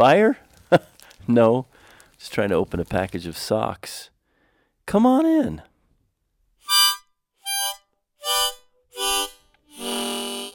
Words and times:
Fire? 0.00 0.38
no. 1.28 1.66
Just 2.18 2.32
trying 2.32 2.48
to 2.48 2.54
open 2.54 2.80
a 2.80 2.86
package 2.86 3.26
of 3.26 3.36
socks. 3.36 4.08
Come 4.86 5.04
on 5.04 5.26
in. 5.26 5.60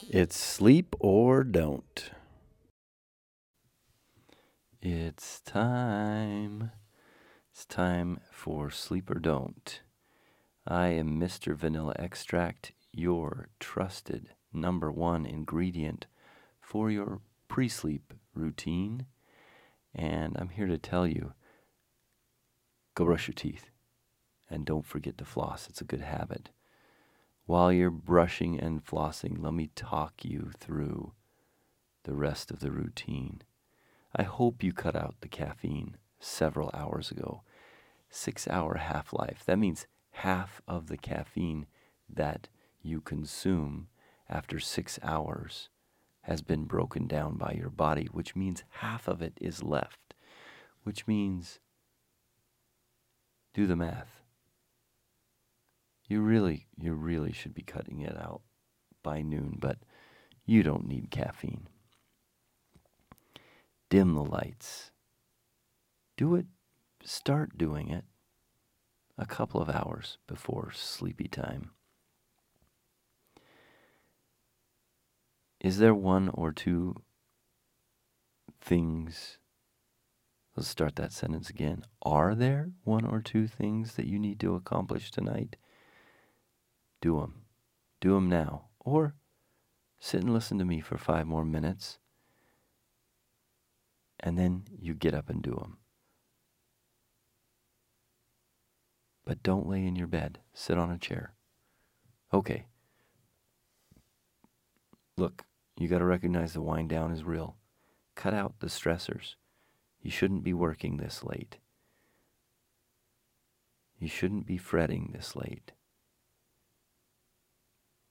It's 0.09 0.35
sleep 0.35 0.95
or 0.99 1.43
don't. 1.43 2.09
It's 4.81 5.41
time. 5.41 6.71
It's 7.51 7.65
time 7.65 8.21
for 8.31 8.71
sleep 8.71 9.11
or 9.11 9.19
don't. 9.19 9.79
I 10.67 10.87
am 10.87 11.19
Mr. 11.19 11.55
Vanilla 11.55 11.93
Extract, 11.99 12.71
your 12.91 13.49
trusted 13.59 14.29
number 14.51 14.91
one 14.91 15.27
ingredient 15.27 16.07
for 16.59 16.89
your 16.89 17.21
pre 17.47 17.69
sleep 17.69 18.11
routine. 18.33 19.05
And 19.95 20.35
I'm 20.37 20.49
here 20.49 20.67
to 20.67 20.77
tell 20.77 21.07
you 21.07 21.33
go 22.95 23.05
brush 23.05 23.27
your 23.27 23.33
teeth. 23.33 23.69
And 24.49 24.65
don't 24.65 24.85
forget 24.85 25.17
to 25.17 25.25
floss, 25.25 25.67
it's 25.67 25.81
a 25.81 25.85
good 25.85 26.01
habit. 26.01 26.49
While 27.45 27.71
you're 27.71 27.91
brushing 27.91 28.59
and 28.59 28.85
flossing, 28.85 29.37
let 29.39 29.53
me 29.53 29.69
talk 29.75 30.23
you 30.23 30.51
through 30.57 31.13
the 32.03 32.13
rest 32.13 32.51
of 32.51 32.59
the 32.59 32.71
routine. 32.71 33.41
I 34.15 34.23
hope 34.23 34.63
you 34.63 34.73
cut 34.73 34.95
out 34.95 35.15
the 35.21 35.27
caffeine 35.27 35.97
several 36.19 36.71
hours 36.73 37.11
ago. 37.11 37.41
Six 38.09 38.47
hour 38.47 38.75
half 38.75 39.13
life. 39.13 39.43
That 39.45 39.59
means 39.59 39.87
half 40.11 40.61
of 40.67 40.87
the 40.87 40.97
caffeine 40.97 41.67
that 42.09 42.47
you 42.81 43.01
consume 43.01 43.87
after 44.29 44.59
six 44.59 44.99
hours 45.03 45.69
has 46.25 46.41
been 46.41 46.65
broken 46.65 47.05
down 47.05 47.37
by 47.37 47.51
your 47.51 47.69
body, 47.69 48.07
which 48.11 48.35
means 48.35 48.63
half 48.69 49.07
of 49.07 49.21
it 49.21 49.37
is 49.39 49.61
left, 49.61 50.15
which 50.83 51.05
means 51.05 51.59
do 53.53 53.67
the 53.67 53.75
math. 53.75 54.21
You 56.07 56.21
really, 56.21 56.65
you 56.77 56.93
really 56.93 57.31
should 57.31 57.53
be 57.53 57.61
cutting 57.61 58.01
it 58.01 58.17
out 58.17 58.41
by 59.03 59.21
noon, 59.21 59.57
but 59.59 59.77
you 60.45 60.63
don't 60.63 60.87
need 60.87 61.11
caffeine. 61.11 61.67
Dim 63.89 64.15
the 64.15 64.23
lights. 64.23 64.89
Do 66.17 66.33
it, 66.33 66.47
start 67.03 67.55
doing 67.55 67.89
it 67.89 68.05
a 69.15 69.27
couple 69.27 69.61
of 69.61 69.69
hours 69.69 70.17
before 70.25 70.71
sleepy 70.73 71.27
time. 71.27 71.69
Is 75.65 75.79
there 75.79 75.95
one 75.95 76.29
or 76.29 76.51
two 76.51 76.93
things? 78.61 79.39
Let's 80.55 80.69
start 80.69 80.95
that 80.97 81.11
sentence 81.11 81.49
again. 81.49 81.85
Are 82.03 82.35
there 82.35 82.69
one 82.83 83.03
or 83.03 83.19
two 83.19 83.47
things 83.47 83.95
that 83.95 84.05
you 84.05 84.19
need 84.19 84.39
to 84.41 84.53
accomplish 84.53 85.09
tonight? 85.09 85.55
Do 87.01 87.19
them. 87.19 87.45
Do 87.99 88.13
them 88.13 88.29
now. 88.29 88.65
Or 88.79 89.15
sit 89.99 90.21
and 90.21 90.31
listen 90.31 90.59
to 90.59 90.65
me 90.65 90.81
for 90.81 90.99
five 90.99 91.25
more 91.25 91.43
minutes. 91.43 91.97
And 94.19 94.37
then 94.37 94.65
you 94.77 94.93
get 94.93 95.15
up 95.15 95.31
and 95.31 95.41
do 95.41 95.55
them. 95.55 95.79
But 99.25 99.41
don't 99.41 99.67
lay 99.67 99.83
in 99.83 99.95
your 99.95 100.05
bed. 100.05 100.41
Sit 100.53 100.77
on 100.77 100.91
a 100.91 100.99
chair. 100.99 101.33
Okay. 102.31 102.67
Look, 105.17 105.43
you 105.77 105.87
got 105.87 105.99
to 105.99 106.05
recognize 106.05 106.53
the 106.53 106.61
wind 106.61 106.89
down 106.89 107.11
is 107.11 107.23
real. 107.23 107.55
Cut 108.15 108.33
out 108.33 108.59
the 108.59 108.67
stressors. 108.67 109.35
You 110.01 110.09
shouldn't 110.09 110.43
be 110.43 110.53
working 110.53 110.97
this 110.97 111.23
late. 111.23 111.57
You 113.99 114.07
shouldn't 114.07 114.45
be 114.45 114.57
fretting 114.57 115.11
this 115.13 115.35
late. 115.35 115.71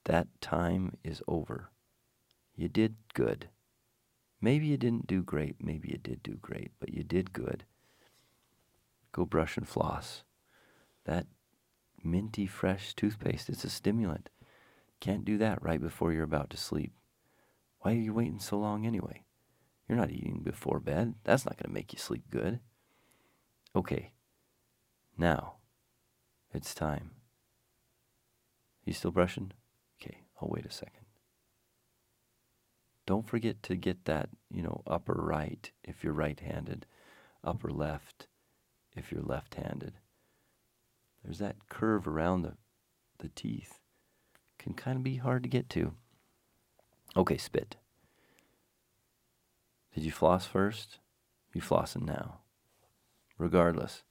That 0.05 0.27
time 0.41 0.97
is 1.03 1.23
over. 1.27 1.71
You 2.55 2.67
did 2.67 2.95
good. 3.13 3.49
Maybe 4.41 4.67
you 4.67 4.77
didn't 4.77 5.07
do 5.07 5.23
great, 5.23 5.55
maybe 5.59 5.89
you 5.89 5.97
did 5.97 6.21
do 6.21 6.35
great, 6.35 6.71
but 6.79 6.93
you 6.93 7.03
did 7.03 7.33
good. 7.33 7.65
Go 9.11 9.25
brush 9.25 9.57
and 9.57 9.67
floss. 9.67 10.23
That 11.05 11.25
minty 12.03 12.45
fresh 12.45 12.93
toothpaste, 12.93 13.49
it's 13.49 13.63
a 13.63 13.69
stimulant. 13.69 14.29
Can't 14.99 15.25
do 15.25 15.37
that 15.39 15.61
right 15.63 15.81
before 15.81 16.13
you're 16.13 16.23
about 16.23 16.49
to 16.51 16.57
sleep. 16.57 16.93
Why 17.85 17.91
are 17.91 17.97
you 17.97 18.15
waiting 18.15 18.39
so 18.39 18.57
long 18.57 18.83
anyway? 18.87 19.25
You're 19.87 19.99
not 19.99 20.09
eating 20.09 20.41
before 20.43 20.79
bed. 20.79 21.13
That's 21.23 21.45
not 21.45 21.55
going 21.55 21.69
to 21.69 21.73
make 21.73 21.93
you 21.93 21.99
sleep 21.99 22.23
good. 22.31 22.59
Okay, 23.75 24.13
now 25.19 25.57
it's 26.51 26.73
time. 26.73 27.11
You 28.85 28.93
still 28.93 29.11
brushing? 29.11 29.51
Okay, 30.01 30.21
I'll 30.41 30.49
wait 30.49 30.65
a 30.65 30.71
second. 30.71 31.05
Don't 33.05 33.27
forget 33.27 33.61
to 33.61 33.75
get 33.75 34.05
that, 34.05 34.29
you 34.51 34.63
know, 34.63 34.81
upper 34.87 35.13
right 35.13 35.71
if 35.83 36.03
you're 36.03 36.11
right 36.11 36.39
handed, 36.39 36.87
upper 37.43 37.69
left 37.69 38.25
if 38.95 39.11
you're 39.11 39.21
left 39.21 39.53
handed. 39.53 39.99
There's 41.23 41.37
that 41.37 41.69
curve 41.69 42.07
around 42.07 42.41
the, 42.41 42.53
the 43.19 43.29
teeth. 43.29 43.79
Can 44.57 44.73
kind 44.73 44.97
of 44.97 45.03
be 45.03 45.17
hard 45.17 45.43
to 45.43 45.49
get 45.49 45.69
to. 45.69 45.93
Okay, 47.17 47.37
spit. 47.37 47.77
Did 49.93 50.03
you 50.03 50.11
floss 50.11 50.45
first? 50.45 50.99
You 51.53 51.61
flossing 51.61 52.05
now. 52.05 52.39
Regardless, 53.37 54.03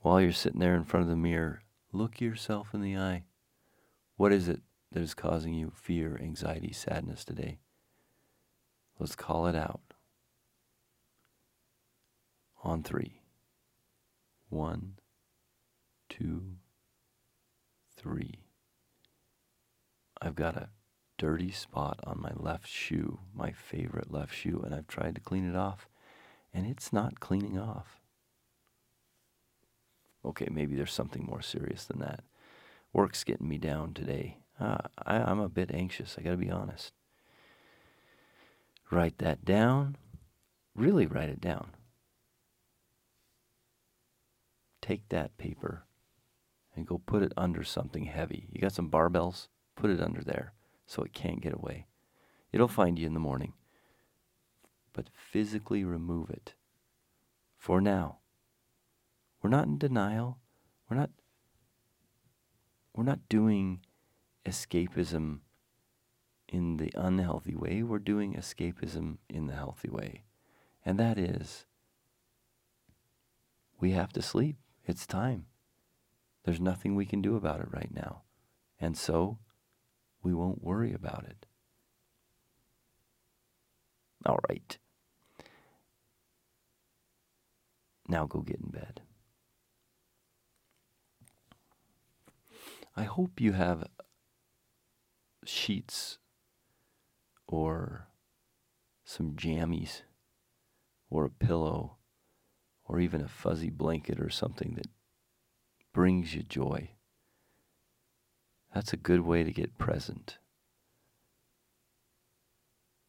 while 0.00 0.20
you're 0.20 0.32
sitting 0.32 0.60
there 0.60 0.74
in 0.74 0.84
front 0.84 1.04
of 1.04 1.10
the 1.10 1.16
mirror, 1.16 1.62
look 1.92 2.20
yourself 2.20 2.74
in 2.74 2.82
the 2.82 2.96
eye. 2.96 3.24
What 4.16 4.32
is 4.32 4.48
it 4.48 4.62
that 4.92 5.02
is 5.02 5.14
causing 5.14 5.54
you 5.54 5.72
fear, 5.74 6.18
anxiety, 6.20 6.72
sadness 6.72 7.24
today? 7.24 7.58
Let's 8.98 9.16
call 9.16 9.46
it 9.46 9.56
out. 9.56 9.80
On 12.62 12.82
three. 12.82 13.20
One, 14.48 14.94
two, 16.08 16.56
three. 17.96 18.44
I've 20.20 20.34
got 20.36 20.56
a 20.56 20.68
dirty 21.18 21.50
spot 21.50 22.00
on 22.04 22.20
my 22.20 22.32
left 22.34 22.68
shoe, 22.68 23.18
my 23.34 23.52
favorite 23.52 24.12
left 24.12 24.34
shoe, 24.34 24.60
and 24.64 24.74
I've 24.74 24.88
tried 24.88 25.14
to 25.14 25.20
clean 25.20 25.48
it 25.48 25.56
off, 25.56 25.88
and 26.52 26.66
it's 26.66 26.92
not 26.92 27.20
cleaning 27.20 27.58
off. 27.58 28.00
Okay, 30.24 30.48
maybe 30.50 30.74
there's 30.74 30.92
something 30.92 31.24
more 31.24 31.42
serious 31.42 31.84
than 31.84 32.00
that. 32.00 32.24
Work's 32.92 33.24
getting 33.24 33.48
me 33.48 33.58
down 33.58 33.92
today. 33.92 34.38
Uh, 34.58 34.78
I, 35.04 35.16
I'm 35.16 35.40
a 35.40 35.48
bit 35.48 35.70
anxious, 35.72 36.16
I 36.18 36.22
gotta 36.22 36.36
be 36.36 36.50
honest. 36.50 36.92
Write 38.90 39.18
that 39.18 39.44
down. 39.44 39.96
Really 40.74 41.06
write 41.06 41.28
it 41.28 41.40
down. 41.40 41.70
Take 44.80 45.08
that 45.08 45.36
paper 45.38 45.84
and 46.76 46.86
go 46.86 46.98
put 46.98 47.22
it 47.22 47.32
under 47.36 47.64
something 47.64 48.04
heavy. 48.04 48.46
You 48.52 48.60
got 48.60 48.72
some 48.72 48.90
barbells? 48.90 49.48
Put 49.76 49.90
it 49.90 50.00
under 50.00 50.22
there 50.22 50.52
so 50.86 51.02
it 51.02 51.12
can't 51.12 51.40
get 51.40 51.54
away. 51.54 51.86
It'll 52.52 52.68
find 52.68 52.98
you 52.98 53.06
in 53.06 53.14
the 53.14 53.20
morning. 53.20 53.52
But 54.92 55.10
physically 55.12 55.84
remove 55.84 56.30
it. 56.30 56.54
For 57.58 57.80
now. 57.80 58.18
We're 59.42 59.50
not 59.50 59.66
in 59.66 59.78
denial. 59.78 60.38
We're 60.88 60.96
not 60.96 61.10
we're 62.94 63.04
not 63.04 63.28
doing 63.28 63.80
escapism 64.46 65.40
in 66.48 66.76
the 66.76 66.92
unhealthy 66.94 67.56
way. 67.56 67.82
We're 67.82 67.98
doing 67.98 68.34
escapism 68.34 69.18
in 69.28 69.48
the 69.48 69.54
healthy 69.54 69.90
way. 69.90 70.22
And 70.84 70.98
that 71.00 71.18
is 71.18 71.66
we 73.80 73.90
have 73.90 74.12
to 74.12 74.22
sleep. 74.22 74.56
It's 74.86 75.06
time. 75.06 75.46
There's 76.44 76.60
nothing 76.60 76.94
we 76.94 77.06
can 77.06 77.20
do 77.20 77.36
about 77.36 77.60
it 77.60 77.68
right 77.70 77.92
now. 77.92 78.22
And 78.80 78.96
so 78.96 79.38
we 80.24 80.32
won't 80.32 80.64
worry 80.64 80.92
about 80.92 81.26
it. 81.28 81.46
All 84.26 84.40
right. 84.48 84.78
Now 88.08 88.26
go 88.26 88.40
get 88.40 88.60
in 88.60 88.70
bed. 88.70 89.02
I 92.96 93.04
hope 93.04 93.40
you 93.40 93.52
have 93.52 93.86
sheets 95.44 96.18
or 97.46 98.08
some 99.04 99.32
jammies 99.32 100.02
or 101.10 101.26
a 101.26 101.30
pillow 101.30 101.96
or 102.84 103.00
even 103.00 103.20
a 103.20 103.28
fuzzy 103.28 103.70
blanket 103.70 104.20
or 104.20 104.30
something 104.30 104.74
that 104.76 104.86
brings 105.92 106.34
you 106.34 106.42
joy. 106.42 106.90
That's 108.74 108.92
a 108.92 108.96
good 108.96 109.20
way 109.20 109.44
to 109.44 109.52
get 109.52 109.78
present. 109.78 110.38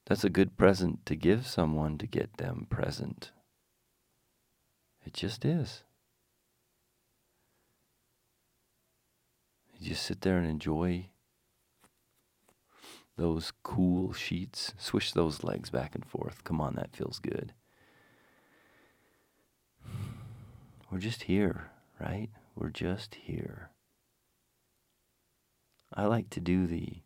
that's 0.06 0.24
a 0.24 0.30
good 0.30 0.56
present 0.56 1.04
to 1.08 1.16
give 1.16 1.48
someone 1.48 1.98
to 1.98 2.06
get 2.06 2.38
them 2.38 2.68
present. 2.70 3.32
It 5.04 5.14
just 5.14 5.44
is. 5.44 5.84
You 9.80 9.90
just 9.90 10.04
sit 10.04 10.22
there 10.22 10.38
and 10.38 10.48
enjoy 10.48 11.08
those 13.18 13.52
cool 13.64 14.14
sheets. 14.14 14.74
Swish 14.78 15.12
those 15.12 15.44
legs 15.44 15.72
back 15.72 15.96
and 15.96 16.06
forth. 16.06 16.44
Come 16.44 16.62
on, 16.62 16.76
that 16.76 16.96
feels 16.96 17.18
good. 17.18 17.54
We're 20.92 21.00
just 21.00 21.24
here, 21.24 21.72
right? 22.00 22.30
We're 22.56 22.70
just 22.70 23.16
here. 23.16 23.72
I 25.95 26.06
like 26.06 26.30
to 26.31 26.39
do 26.39 26.68
the 26.68 27.01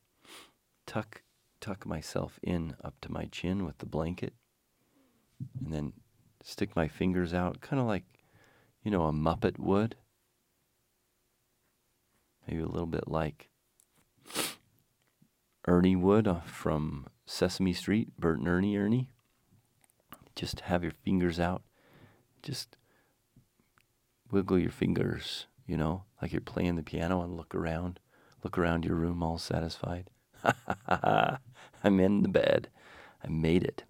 tuck 0.86 1.21
tuck 1.62 1.86
myself 1.86 2.39
in 2.41 2.75
up 2.83 2.95
to 3.01 3.12
my 3.12 3.25
chin 3.25 3.65
with 3.65 3.77
the 3.80 3.86
blanket 3.86 4.33
and 5.62 5.74
then 5.74 5.94
stick 6.41 6.74
my 6.74 6.88
fingers 6.88 7.33
out 7.33 7.59
kind 7.59 7.81
of 7.81 7.86
like 7.86 8.06
you 8.81 8.89
know 8.89 9.03
a 9.03 9.12
muppet 9.12 9.59
would 9.59 9.95
maybe 12.47 12.62
a 12.62 12.68
little 12.68 12.88
bit 12.88 13.07
like 13.07 13.50
Ernie 15.68 15.95
would 15.95 16.27
uh, 16.27 16.39
from 16.41 17.07
Sesame 17.25 17.74
Street, 17.74 18.18
Bert 18.18 18.39
and 18.39 18.47
Ernie 18.47 18.75
Ernie. 18.75 19.12
Just 20.36 20.62
have 20.62 20.81
your 20.81 20.94
fingers 21.03 21.39
out. 21.39 21.62
Just 22.41 22.75
wiggle 24.31 24.57
your 24.57 24.71
fingers, 24.71 25.45
you 25.68 25.77
know, 25.77 26.06
like 26.21 26.31
you're 26.31 26.41
playing 26.41 26.75
the 26.75 26.81
piano 26.81 27.21
and 27.21 27.38
look 27.38 27.53
around. 27.53 28.00
Look 28.44 28.57
around 28.57 28.86
your 28.86 28.95
room 28.95 29.21
all 29.21 29.38
satisfied. 29.38 30.09
I'm 30.88 32.00
in 32.00 32.24
the 32.24 32.30
bed. 32.30 32.69
I 33.24 33.27
made 33.27 33.63
it. 33.63 33.83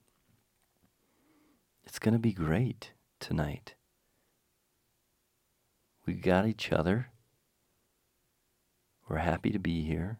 It's 1.83 1.99
going 1.99 2.13
to 2.13 2.19
be 2.19 2.33
great 2.33 2.93
tonight. 3.19 3.75
We 6.05 6.13
got 6.13 6.47
each 6.47 6.71
other. 6.71 7.09
We're 9.07 9.17
happy 9.17 9.51
to 9.51 9.59
be 9.59 9.83
here. 9.83 10.19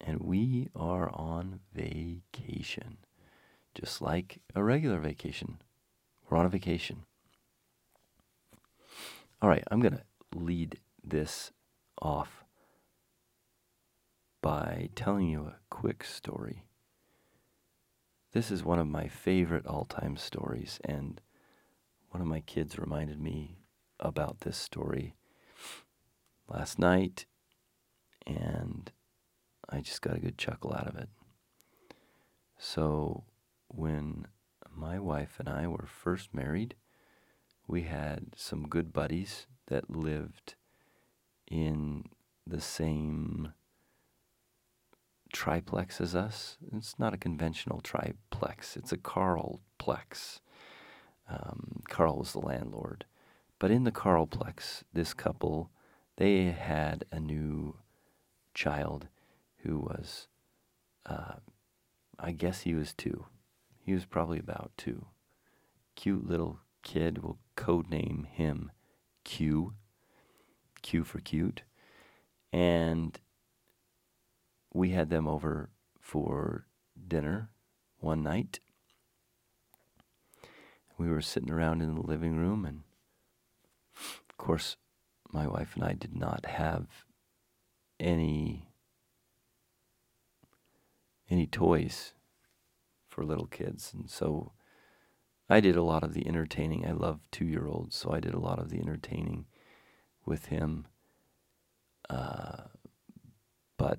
And 0.00 0.20
we 0.20 0.68
are 0.74 1.10
on 1.12 1.60
vacation, 1.74 2.98
just 3.74 4.00
like 4.00 4.40
a 4.54 4.62
regular 4.62 4.98
vacation. 4.98 5.60
We're 6.28 6.38
on 6.38 6.46
a 6.46 6.50
vacation. 6.50 7.04
All 9.42 9.48
right, 9.48 9.64
I'm 9.70 9.80
going 9.80 9.94
to 9.96 10.38
lead 10.38 10.80
this 11.02 11.50
off 12.02 12.44
by 14.42 14.90
telling 14.94 15.28
you 15.30 15.44
a 15.44 15.56
quick 15.70 16.04
story. 16.04 16.64
This 18.32 18.50
is 18.50 18.62
one 18.62 18.78
of 18.78 18.86
my 18.86 19.08
favorite 19.08 19.66
all 19.66 19.86
time 19.86 20.18
stories, 20.18 20.78
and 20.84 21.22
one 22.10 22.20
of 22.20 22.26
my 22.26 22.40
kids 22.40 22.78
reminded 22.78 23.18
me 23.18 23.60
about 23.98 24.40
this 24.40 24.58
story 24.58 25.14
last 26.46 26.78
night, 26.78 27.24
and 28.26 28.92
I 29.70 29.80
just 29.80 30.02
got 30.02 30.16
a 30.16 30.20
good 30.20 30.36
chuckle 30.36 30.74
out 30.74 30.86
of 30.86 30.96
it. 30.96 31.08
So, 32.58 33.24
when 33.68 34.26
my 34.70 34.98
wife 34.98 35.36
and 35.38 35.48
I 35.48 35.66
were 35.66 35.86
first 35.86 36.34
married, 36.34 36.74
we 37.70 37.82
had 37.82 38.34
some 38.36 38.66
good 38.66 38.92
buddies 38.92 39.46
that 39.68 39.88
lived 39.88 40.56
in 41.48 42.04
the 42.44 42.60
same 42.60 43.52
triplex 45.32 46.00
as 46.00 46.16
us. 46.16 46.56
It's 46.72 46.98
not 46.98 47.14
a 47.14 47.18
conventional 47.18 47.80
triplex, 47.80 48.76
it's 48.76 48.90
a 48.90 48.96
Carlplex. 48.96 50.40
Um, 51.28 51.82
Carl 51.88 52.18
was 52.18 52.32
the 52.32 52.40
landlord. 52.40 53.04
But 53.60 53.70
in 53.70 53.84
the 53.84 53.92
Carlplex, 53.92 54.82
this 54.92 55.14
couple, 55.14 55.70
they 56.16 56.46
had 56.46 57.04
a 57.12 57.20
new 57.20 57.76
child 58.52 59.06
who 59.58 59.78
was, 59.78 60.26
uh, 61.06 61.34
I 62.18 62.32
guess 62.32 62.62
he 62.62 62.74
was 62.74 62.92
two. 62.92 63.26
He 63.78 63.92
was 63.94 64.06
probably 64.06 64.40
about 64.40 64.72
two. 64.76 65.06
Cute 65.94 66.26
little 66.26 66.58
kid. 66.82 67.18
We'll 67.22 67.38
codename 67.60 68.26
him 68.26 68.72
Q. 69.22 69.74
Q 70.80 71.04
for 71.04 71.20
cute. 71.20 71.62
And 72.52 73.20
we 74.72 74.90
had 74.90 75.10
them 75.10 75.28
over 75.28 75.68
for 76.00 76.66
dinner 77.06 77.50
one 77.98 78.22
night. 78.22 78.60
We 80.96 81.08
were 81.08 81.20
sitting 81.20 81.50
around 81.50 81.82
in 81.82 81.94
the 81.94 82.00
living 82.00 82.36
room, 82.36 82.64
and 82.64 82.82
of 83.94 84.36
course, 84.36 84.76
my 85.30 85.46
wife 85.46 85.74
and 85.74 85.84
I 85.84 85.92
did 85.92 86.16
not 86.16 86.46
have 86.46 86.86
any 87.98 88.68
any 91.28 91.46
toys 91.46 92.14
for 93.08 93.24
little 93.24 93.46
kids, 93.46 93.92
and 93.94 94.10
so 94.10 94.52
I 95.50 95.58
did 95.58 95.74
a 95.74 95.82
lot 95.82 96.04
of 96.04 96.14
the 96.14 96.28
entertaining. 96.28 96.86
I 96.86 96.92
love 96.92 97.18
two 97.32 97.44
year 97.44 97.66
olds, 97.66 97.96
so 97.96 98.12
I 98.12 98.20
did 98.20 98.34
a 98.34 98.38
lot 98.38 98.60
of 98.60 98.70
the 98.70 98.78
entertaining 98.78 99.46
with 100.24 100.46
him. 100.46 100.86
Uh, 102.08 102.68
but 103.76 103.98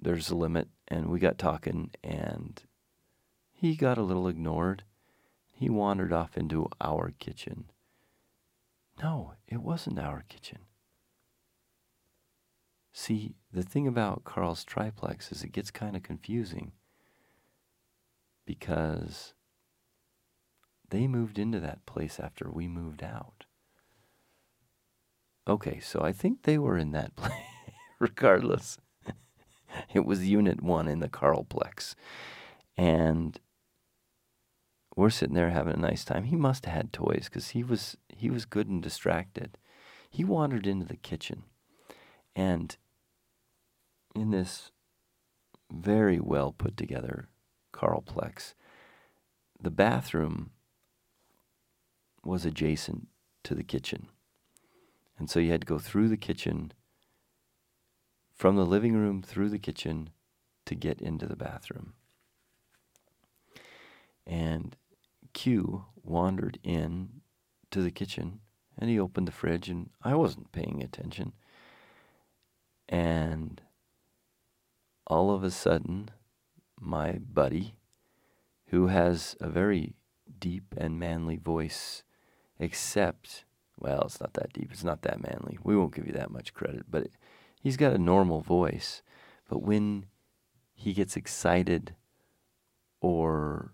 there's 0.00 0.30
a 0.30 0.36
limit, 0.36 0.68
and 0.86 1.08
we 1.08 1.18
got 1.18 1.38
talking, 1.38 1.90
and 2.04 2.62
he 3.52 3.74
got 3.74 3.98
a 3.98 4.02
little 4.02 4.28
ignored. 4.28 4.84
He 5.52 5.68
wandered 5.68 6.12
off 6.12 6.36
into 6.36 6.68
our 6.80 7.12
kitchen. 7.18 7.70
No, 9.02 9.32
it 9.48 9.62
wasn't 9.62 9.98
our 9.98 10.24
kitchen. 10.28 10.58
See, 12.92 13.34
the 13.52 13.62
thing 13.62 13.88
about 13.88 14.24
Carl's 14.24 14.64
triplex 14.64 15.32
is 15.32 15.42
it 15.42 15.52
gets 15.52 15.70
kind 15.70 15.96
of 15.96 16.02
confusing 16.02 16.72
because 18.46 19.34
they 20.90 21.06
moved 21.06 21.38
into 21.38 21.60
that 21.60 21.84
place 21.86 22.20
after 22.20 22.50
we 22.50 22.68
moved 22.68 23.02
out. 23.02 23.44
Okay, 25.48 25.80
so 25.80 26.00
I 26.00 26.12
think 26.12 26.42
they 26.42 26.58
were 26.58 26.76
in 26.76 26.92
that 26.92 27.16
place 27.16 27.32
regardless. 27.98 28.78
it 29.92 30.04
was 30.04 30.28
Unit 30.28 30.62
1 30.62 30.88
in 30.88 31.00
the 31.00 31.08
Carlplex. 31.08 31.94
And 32.76 33.38
we're 34.96 35.10
sitting 35.10 35.34
there 35.34 35.50
having 35.50 35.74
a 35.74 35.78
nice 35.78 36.04
time. 36.04 36.24
He 36.24 36.36
must 36.36 36.64
have 36.64 36.74
had 36.74 36.92
toys 36.92 37.26
because 37.26 37.50
he 37.50 37.62
was 37.62 37.96
he 38.08 38.30
was 38.30 38.46
good 38.46 38.68
and 38.68 38.82
distracted. 38.82 39.58
He 40.10 40.24
wandered 40.24 40.66
into 40.66 40.86
the 40.86 40.96
kitchen, 40.96 41.42
and 42.34 42.76
in 44.14 44.30
this 44.30 44.70
very 45.70 46.18
well 46.18 46.52
put 46.52 46.76
together 46.76 47.28
Carlplex, 47.74 48.54
the 49.60 49.70
bathroom 49.70 50.50
was 52.26 52.44
adjacent 52.44 53.08
to 53.44 53.54
the 53.54 53.62
kitchen. 53.62 54.08
And 55.18 55.30
so 55.30 55.40
you 55.40 55.50
had 55.50 55.62
to 55.62 55.66
go 55.66 55.78
through 55.78 56.08
the 56.08 56.16
kitchen, 56.16 56.72
from 58.34 58.56
the 58.56 58.66
living 58.66 58.94
room 58.94 59.22
through 59.22 59.48
the 59.48 59.58
kitchen 59.58 60.10
to 60.66 60.74
get 60.74 61.00
into 61.00 61.26
the 61.26 61.36
bathroom. 61.36 61.94
And 64.26 64.76
Q 65.32 65.86
wandered 66.02 66.58
in 66.62 67.20
to 67.70 67.80
the 67.80 67.90
kitchen 67.90 68.40
and 68.78 68.90
he 68.90 68.98
opened 68.98 69.26
the 69.26 69.32
fridge, 69.32 69.68
and 69.68 69.90
I 70.02 70.14
wasn't 70.14 70.52
paying 70.52 70.82
attention. 70.82 71.32
And 72.88 73.60
all 75.06 75.30
of 75.30 75.42
a 75.42 75.50
sudden, 75.50 76.10
my 76.78 77.12
buddy, 77.12 77.76
who 78.66 78.88
has 78.88 79.36
a 79.40 79.48
very 79.48 79.94
deep 80.38 80.74
and 80.76 80.98
manly 80.98 81.36
voice, 81.36 82.02
except, 82.58 83.44
well, 83.78 84.02
it's 84.02 84.20
not 84.20 84.34
that 84.34 84.52
deep, 84.52 84.70
it's 84.72 84.84
not 84.84 85.02
that 85.02 85.22
manly. 85.22 85.58
We 85.62 85.76
won't 85.76 85.94
give 85.94 86.06
you 86.06 86.12
that 86.14 86.30
much 86.30 86.54
credit, 86.54 86.84
but 86.90 87.02
it, 87.02 87.12
he's 87.60 87.76
got 87.76 87.92
a 87.92 87.98
normal 87.98 88.40
voice. 88.40 89.02
But 89.48 89.62
when 89.62 90.06
he 90.74 90.92
gets 90.92 91.16
excited 91.16 91.94
or, 93.00 93.72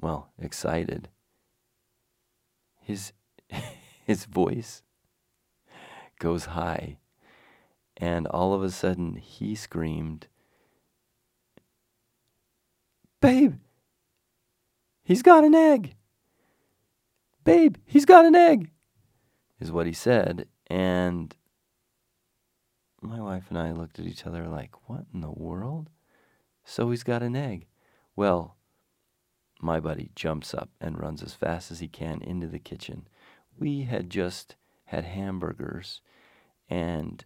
well, 0.00 0.30
excited, 0.40 1.08
his, 2.82 3.12
his 4.04 4.24
voice 4.24 4.82
goes 6.18 6.46
high. 6.46 6.98
And 7.96 8.26
all 8.26 8.52
of 8.52 8.62
a 8.62 8.70
sudden, 8.70 9.16
he 9.16 9.54
screamed, 9.54 10.28
Babe, 13.20 13.54
he's 15.02 15.22
got 15.22 15.44
an 15.44 15.54
egg. 15.54 15.96
Babe, 17.46 17.76
he's 17.86 18.04
got 18.04 18.24
an 18.24 18.34
egg, 18.34 18.72
is 19.60 19.70
what 19.70 19.86
he 19.86 19.92
said. 19.92 20.48
And 20.66 21.34
my 23.00 23.20
wife 23.20 23.44
and 23.50 23.56
I 23.56 23.70
looked 23.70 24.00
at 24.00 24.06
each 24.06 24.26
other 24.26 24.48
like, 24.48 24.88
what 24.88 25.04
in 25.14 25.20
the 25.20 25.30
world? 25.30 25.88
So 26.64 26.90
he's 26.90 27.04
got 27.04 27.22
an 27.22 27.36
egg. 27.36 27.68
Well, 28.16 28.56
my 29.62 29.78
buddy 29.78 30.10
jumps 30.16 30.54
up 30.54 30.70
and 30.80 30.98
runs 30.98 31.22
as 31.22 31.34
fast 31.34 31.70
as 31.70 31.78
he 31.78 31.86
can 31.86 32.20
into 32.20 32.48
the 32.48 32.58
kitchen. 32.58 33.06
We 33.56 33.82
had 33.82 34.10
just 34.10 34.56
had 34.86 35.04
hamburgers, 35.04 36.00
and 36.68 37.24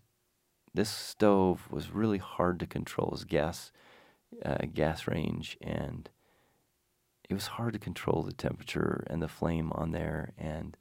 this 0.74 0.90
stove 0.90 1.66
was 1.70 1.94
really 1.94 2.18
hard 2.18 2.60
to 2.60 2.66
control. 2.66 3.08
Was 3.10 3.24
gas, 3.24 3.72
uh, 4.44 4.66
gas 4.74 5.08
range, 5.08 5.56
and 5.62 6.10
it 7.30 7.34
was 7.34 7.46
hard 7.46 7.72
to 7.72 7.78
control 7.78 8.24
the 8.24 8.32
temperature 8.32 9.04
and 9.06 9.22
the 9.22 9.28
flame 9.28 9.70
on 9.72 9.92
there. 9.92 10.32
And 10.36 10.76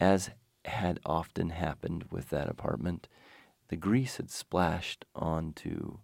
as 0.00 0.30
had 0.64 0.98
often 1.06 1.50
happened 1.50 2.06
with 2.10 2.28
that 2.30 2.48
apartment, 2.48 3.06
the 3.68 3.76
grease 3.76 4.16
had 4.16 4.32
splashed 4.32 5.04
onto 5.14 5.98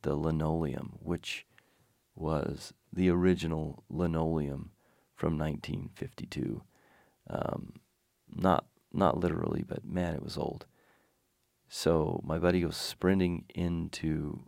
the 0.00 0.16
linoleum, 0.16 0.98
which 1.02 1.46
was 2.16 2.72
the 2.90 3.10
original 3.10 3.84
linoleum 3.90 4.70
from 5.14 5.38
1952. 5.38 6.62
Um, 7.28 7.74
not 8.34 8.64
not 8.90 9.18
literally, 9.18 9.64
but 9.66 9.84
man, 9.84 10.14
it 10.14 10.22
was 10.22 10.38
old. 10.38 10.64
So 11.68 12.20
my 12.24 12.38
buddy 12.38 12.62
goes 12.62 12.76
sprinting 12.76 13.44
into 13.54 14.40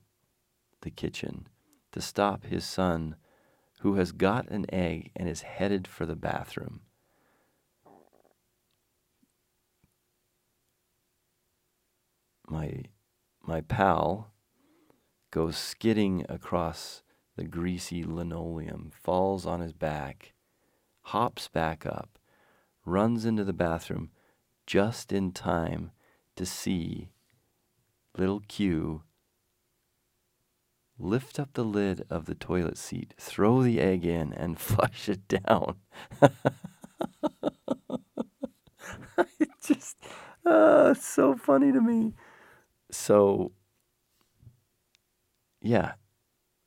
the 0.80 0.90
kitchen 0.90 1.46
to 1.92 2.00
stop 2.00 2.44
his 2.44 2.64
son, 2.64 3.16
who 3.84 3.96
has 3.96 4.12
got 4.12 4.48
an 4.48 4.64
egg 4.72 5.10
and 5.14 5.28
is 5.28 5.42
headed 5.42 5.86
for 5.86 6.06
the 6.06 6.16
bathroom. 6.16 6.80
My 12.48 12.84
my 13.42 13.60
pal 13.60 14.32
goes 15.30 15.58
skidding 15.58 16.24
across 16.30 17.02
the 17.36 17.44
greasy 17.44 18.02
linoleum, 18.02 18.90
falls 19.02 19.44
on 19.44 19.60
his 19.60 19.74
back, 19.74 20.32
hops 21.02 21.48
back 21.48 21.84
up, 21.84 22.18
runs 22.86 23.26
into 23.26 23.44
the 23.44 23.52
bathroom 23.52 24.10
just 24.66 25.12
in 25.12 25.30
time 25.30 25.90
to 26.36 26.46
see 26.46 27.10
little 28.16 28.40
Q 28.48 29.02
lift 30.98 31.38
up 31.38 31.52
the 31.54 31.64
lid 31.64 32.04
of 32.10 32.26
the 32.26 32.34
toilet 32.34 32.78
seat, 32.78 33.14
throw 33.18 33.62
the 33.62 33.80
egg 33.80 34.04
in, 34.04 34.32
and 34.32 34.58
flush 34.60 35.08
it 35.08 35.26
down. 35.28 35.76
it 39.38 39.50
just, 39.62 39.96
uh, 40.46 40.94
so 40.94 41.36
funny 41.36 41.72
to 41.72 41.80
me. 41.80 42.12
So, 42.90 43.52
yeah, 45.60 45.94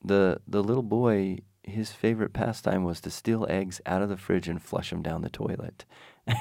the 0.04 0.40
the 0.46 0.62
little 0.62 0.82
boy, 0.82 1.38
his 1.62 1.92
favorite 1.92 2.32
pastime 2.32 2.84
was 2.84 3.00
to 3.02 3.10
steal 3.10 3.46
eggs 3.48 3.80
out 3.86 4.02
of 4.02 4.08
the 4.08 4.16
fridge 4.16 4.48
and 4.48 4.62
flush 4.62 4.90
them 4.90 5.02
down 5.02 5.22
the 5.22 5.30
toilet. 5.30 5.84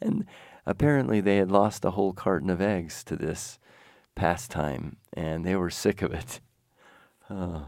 and 0.00 0.26
apparently 0.66 1.20
they 1.20 1.36
had 1.38 1.50
lost 1.50 1.84
a 1.84 1.92
whole 1.92 2.12
carton 2.12 2.50
of 2.50 2.60
eggs 2.60 3.02
to 3.04 3.16
this 3.16 3.58
pastime, 4.14 4.96
and 5.12 5.44
they 5.44 5.56
were 5.56 5.70
sick 5.70 6.02
of 6.02 6.12
it. 6.12 6.40
Uh, 7.28 7.62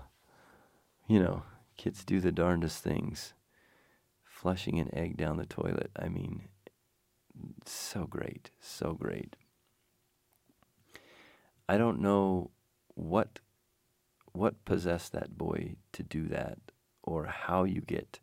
you 1.06 1.20
know, 1.20 1.44
kids 1.76 2.04
do 2.04 2.20
the 2.20 2.32
darndest 2.32 2.82
things. 2.82 3.34
Flushing 4.24 4.80
an 4.80 4.90
egg 4.92 5.16
down 5.16 5.36
the 5.36 5.46
toilet. 5.46 5.90
I 5.96 6.08
mean, 6.08 6.48
so 7.64 8.06
great, 8.06 8.50
so 8.60 8.94
great. 8.94 9.36
I 11.68 11.78
don't 11.78 12.00
know 12.00 12.50
what 12.94 13.38
what 14.32 14.64
possessed 14.64 15.12
that 15.12 15.36
boy 15.36 15.76
to 15.92 16.02
do 16.02 16.26
that 16.28 16.58
or 17.02 17.26
how 17.26 17.64
you 17.64 17.82
get 17.82 18.20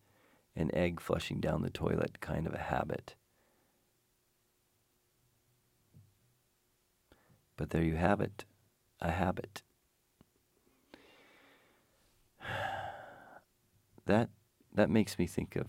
an 0.56 0.74
egg 0.74 1.00
flushing 1.00 1.40
down 1.40 1.62
the 1.62 1.70
toilet 1.70 2.20
kind 2.20 2.48
of 2.48 2.54
a 2.54 2.58
habit. 2.58 3.16
But 7.60 7.72
there 7.72 7.84
you 7.84 7.98
have 7.98 8.22
it, 8.22 8.46
a 9.02 9.12
habit. 9.12 9.64
That 14.06 14.30
that 14.74 14.90
makes 14.90 15.20
me 15.20 15.28
think 15.28 15.58
of 15.58 15.68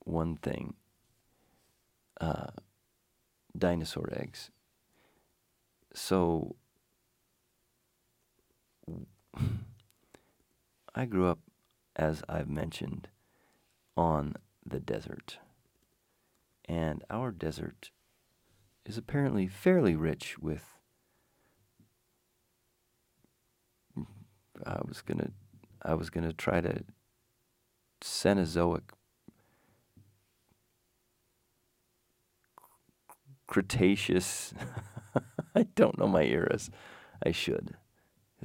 one 0.00 0.34
thing. 0.34 0.74
Uh, 2.20 2.48
dinosaur 3.56 4.08
eggs. 4.12 4.50
So 5.94 6.56
I 10.96 11.04
grew 11.06 11.28
up, 11.28 11.38
as 11.94 12.24
I've 12.28 12.50
mentioned, 12.50 13.06
on 13.96 14.34
the 14.66 14.80
desert. 14.80 15.38
And 16.64 17.04
our 17.08 17.30
desert 17.30 17.92
is 18.84 18.98
apparently 18.98 19.46
fairly 19.46 19.94
rich 19.94 20.40
with. 20.40 20.77
I 24.66 24.80
was 24.86 25.02
gonna, 25.02 25.30
I 25.82 25.94
was 25.94 26.10
gonna 26.10 26.32
try 26.32 26.60
to 26.60 26.84
Cenozoic, 28.02 28.82
Cretaceous. 33.46 34.52
I 35.54 35.62
don't 35.74 35.98
know 35.98 36.06
my 36.06 36.22
eras. 36.22 36.70
I 37.24 37.32
should. 37.32 37.76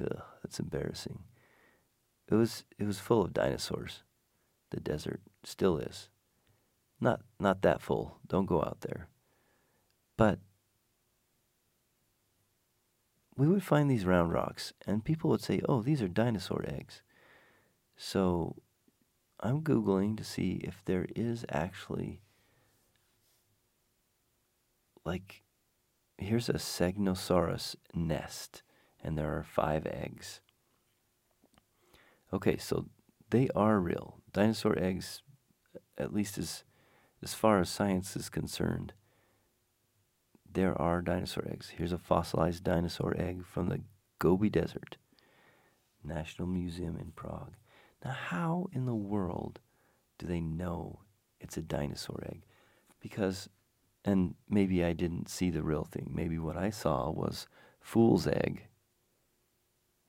Ugh, 0.00 0.22
that's 0.42 0.58
embarrassing. 0.58 1.20
It 2.28 2.34
was 2.34 2.64
it 2.78 2.86
was 2.86 2.98
full 2.98 3.22
of 3.22 3.34
dinosaurs. 3.34 4.02
The 4.70 4.80
desert 4.80 5.20
still 5.44 5.76
is. 5.78 6.08
Not 7.00 7.20
not 7.38 7.62
that 7.62 7.82
full. 7.82 8.18
Don't 8.26 8.46
go 8.46 8.62
out 8.62 8.78
there. 8.80 9.08
But 10.16 10.38
we 13.36 13.48
would 13.48 13.62
find 13.62 13.90
these 13.90 14.04
round 14.04 14.32
rocks 14.32 14.72
and 14.86 15.04
people 15.04 15.30
would 15.30 15.42
say, 15.42 15.60
"Oh, 15.68 15.82
these 15.82 16.02
are 16.02 16.08
dinosaur 16.08 16.64
eggs." 16.66 17.02
So 17.96 18.56
I'm 19.40 19.62
googling 19.62 20.16
to 20.16 20.24
see 20.24 20.60
if 20.64 20.84
there 20.84 21.06
is 21.14 21.44
actually 21.48 22.20
like 25.04 25.42
here's 26.18 26.48
a 26.48 26.54
Segnosaurus 26.54 27.76
nest 27.94 28.62
and 29.02 29.18
there 29.18 29.36
are 29.36 29.44
five 29.44 29.86
eggs. 29.86 30.40
Okay, 32.32 32.56
so 32.56 32.86
they 33.30 33.48
are 33.54 33.78
real. 33.78 34.18
Dinosaur 34.32 34.78
eggs, 34.78 35.22
at 35.98 36.12
least 36.12 36.38
as, 36.38 36.64
as 37.22 37.34
far 37.34 37.60
as 37.60 37.68
science 37.68 38.16
is 38.16 38.28
concerned, 38.28 38.94
there 40.54 40.80
are 40.80 41.02
dinosaur 41.02 41.46
eggs. 41.50 41.72
Here's 41.76 41.92
a 41.92 41.98
fossilized 41.98 42.64
dinosaur 42.64 43.14
egg 43.18 43.44
from 43.44 43.68
the 43.68 43.80
Gobi 44.18 44.48
Desert, 44.48 44.96
National 46.02 46.48
Museum 46.48 46.96
in 46.96 47.12
Prague. 47.14 47.54
Now, 48.04 48.12
how 48.12 48.68
in 48.72 48.86
the 48.86 48.94
world 48.94 49.60
do 50.18 50.26
they 50.26 50.40
know 50.40 51.00
it's 51.40 51.56
a 51.56 51.62
dinosaur 51.62 52.22
egg? 52.26 52.42
Because, 53.00 53.48
and 54.04 54.34
maybe 54.48 54.84
I 54.84 54.92
didn't 54.92 55.28
see 55.28 55.50
the 55.50 55.62
real 55.62 55.84
thing. 55.84 56.10
Maybe 56.14 56.38
what 56.38 56.56
I 56.56 56.70
saw 56.70 57.10
was 57.10 57.46
fool's 57.80 58.26
egg 58.26 58.68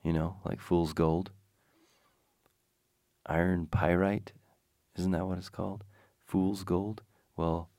you 0.06 0.14
know, 0.14 0.38
like 0.46 0.62
fool's 0.62 0.94
gold. 0.94 1.32
Iron 3.26 3.66
pyrite, 3.66 4.34
isn't 4.96 5.12
that 5.12 5.26
what 5.26 5.40
it's 5.40 5.50
called? 5.50 5.84
Fool's 6.24 6.64
gold? 6.64 7.02
Well, 7.36 7.72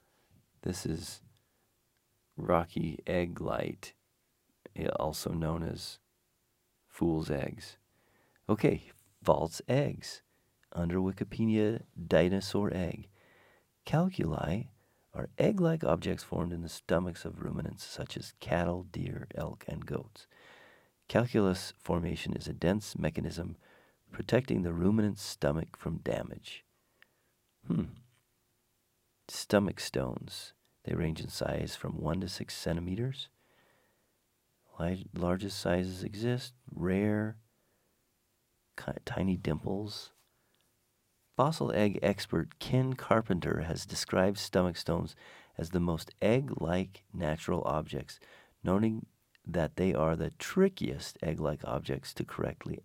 this 0.63 0.85
is 0.85 1.23
rocky 2.37 3.01
egg 3.07 3.41
light, 3.41 3.93
also 4.99 5.33
known 5.33 5.63
as 5.63 5.99
fool's 6.89 7.31
eggs. 7.31 7.77
Okay, 8.49 8.91
false 9.23 9.61
eggs. 9.69 10.23
Under 10.73 10.99
Wikipedia, 10.99 11.83
dinosaur 12.07 12.73
egg. 12.75 13.09
Calculi 13.87 14.69
are 15.15 15.31
egg 15.39 15.61
like 15.61 15.83
objects 15.83 16.23
formed 16.23 16.53
in 16.53 16.63
the 16.63 16.69
stomachs 16.69 17.25
of 17.25 17.43
ruminants 17.43 17.85
such 17.85 18.17
as 18.17 18.35
cattle, 18.41 18.87
deer, 18.93 19.27
elk, 19.35 19.65
and 19.67 19.87
goats. 19.87 20.27
Calculus 21.09 21.73
formation 21.79 22.35
is 22.35 22.47
a 22.47 22.53
dense 22.53 22.99
mechanism 22.99 23.57
protecting 24.13 24.63
the 24.63 24.73
ruminant's 24.73 25.23
stomach 25.23 25.77
from 25.77 25.99
damage. 25.99 26.65
Hmm. 27.67 27.85
Stomach 29.29 29.81
stones. 29.81 30.53
They 30.87 30.95
range 30.95 31.21
in 31.21 31.29
size 31.29 31.75
from 31.75 32.01
1 32.01 32.21
to 32.21 32.29
6 32.29 32.55
centimeters. 32.55 33.29
Largest 35.15 35.59
sizes 35.59 36.05
exist, 36.05 36.53
rare, 36.73 37.37
tiny 39.05 39.37
dimples. 39.37 40.13
Fossil 41.37 41.73
egg 41.73 41.99
expert 42.03 42.59
Ken 42.59 42.93
Carpenter 42.93 43.63
has 43.63 43.85
described 43.85 44.39
stomach 44.39 44.77
stones 44.77 45.17
as 45.59 45.71
the 45.71 45.81
most 45.81 46.13
egg 46.23 46.53
like 46.61 47.03
natural 47.13 47.63
objects, 47.65 48.21
noting 48.63 49.07
that 49.47 49.77
they 49.77 49.93
are 49.93 50.15
the 50.15 50.31
trickiest 50.39 51.19
egg 51.23 51.41
like 51.41 51.65
objects 51.65 52.15
to 52.15 52.25
correctly 52.25 52.81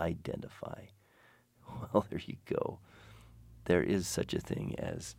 identify. 0.00 0.86
Well, 1.92 2.06
there 2.08 2.20
you 2.24 2.36
go. 2.44 2.78
There 3.64 3.82
is 3.82 4.06
such 4.06 4.32
a 4.32 4.40
thing 4.40 4.76
as 4.78 5.16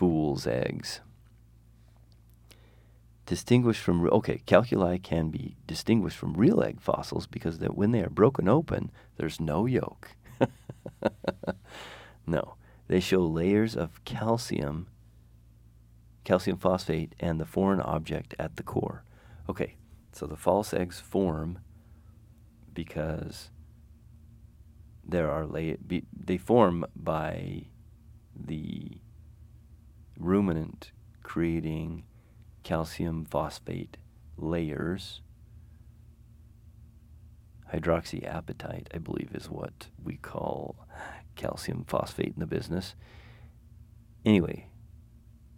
fool's 0.00 0.46
eggs. 0.46 1.02
Distinguished 3.26 3.82
from 3.82 4.08
okay, 4.08 4.40
calculi 4.46 4.98
can 4.98 5.28
be 5.28 5.56
distinguished 5.66 6.16
from 6.16 6.32
real 6.32 6.62
egg 6.62 6.80
fossils 6.80 7.26
because 7.26 7.58
that 7.58 7.76
when 7.76 7.90
they 7.90 8.00
are 8.00 8.08
broken 8.08 8.48
open, 8.48 8.90
there's 9.18 9.38
no 9.38 9.66
yolk. 9.66 10.12
no, 12.26 12.54
they 12.88 12.98
show 12.98 13.20
layers 13.20 13.76
of 13.76 14.02
calcium, 14.06 14.86
calcium 16.24 16.56
phosphate, 16.56 17.14
and 17.20 17.38
the 17.38 17.44
foreign 17.44 17.82
object 17.82 18.34
at 18.38 18.56
the 18.56 18.62
core. 18.62 19.04
Okay, 19.50 19.76
so 20.12 20.26
the 20.26 20.34
false 20.34 20.72
eggs 20.72 20.98
form 20.98 21.58
because 22.72 23.50
there 25.04 25.30
are 25.30 25.44
lay, 25.44 25.76
be, 25.76 26.04
they 26.10 26.38
form 26.38 26.86
by 26.96 27.66
the 28.34 28.92
ruminant 30.20 30.92
creating 31.22 32.04
calcium 32.62 33.24
phosphate 33.24 33.96
layers. 34.36 35.22
Hydroxyapatite, 37.72 38.88
I 38.92 38.98
believe, 38.98 39.30
is 39.32 39.48
what 39.48 39.88
we 40.02 40.16
call 40.16 40.86
calcium 41.36 41.84
phosphate 41.86 42.34
in 42.34 42.40
the 42.40 42.46
business. 42.46 42.94
Anyway, 44.24 44.66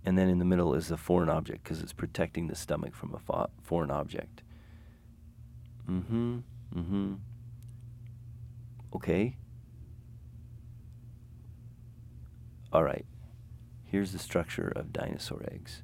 and 0.04 0.16
then 0.18 0.28
in 0.28 0.38
the 0.38 0.44
middle 0.44 0.74
is 0.74 0.90
a 0.90 0.96
foreign 0.96 1.28
object 1.28 1.64
because 1.64 1.80
it's 1.80 1.92
protecting 1.92 2.48
the 2.48 2.54
stomach 2.54 2.94
from 2.94 3.14
a 3.14 3.18
fo- 3.18 3.50
foreign 3.62 3.90
object. 3.90 4.42
Mm 5.88 6.06
hmm. 6.06 6.38
Mm 6.74 6.86
hmm. 6.86 7.14
Okay. 8.94 9.36
All 12.72 12.84
right. 12.84 13.06
Here's 13.92 14.12
the 14.12 14.18
structure 14.18 14.72
of 14.74 14.90
dinosaur 14.90 15.42
eggs. 15.52 15.82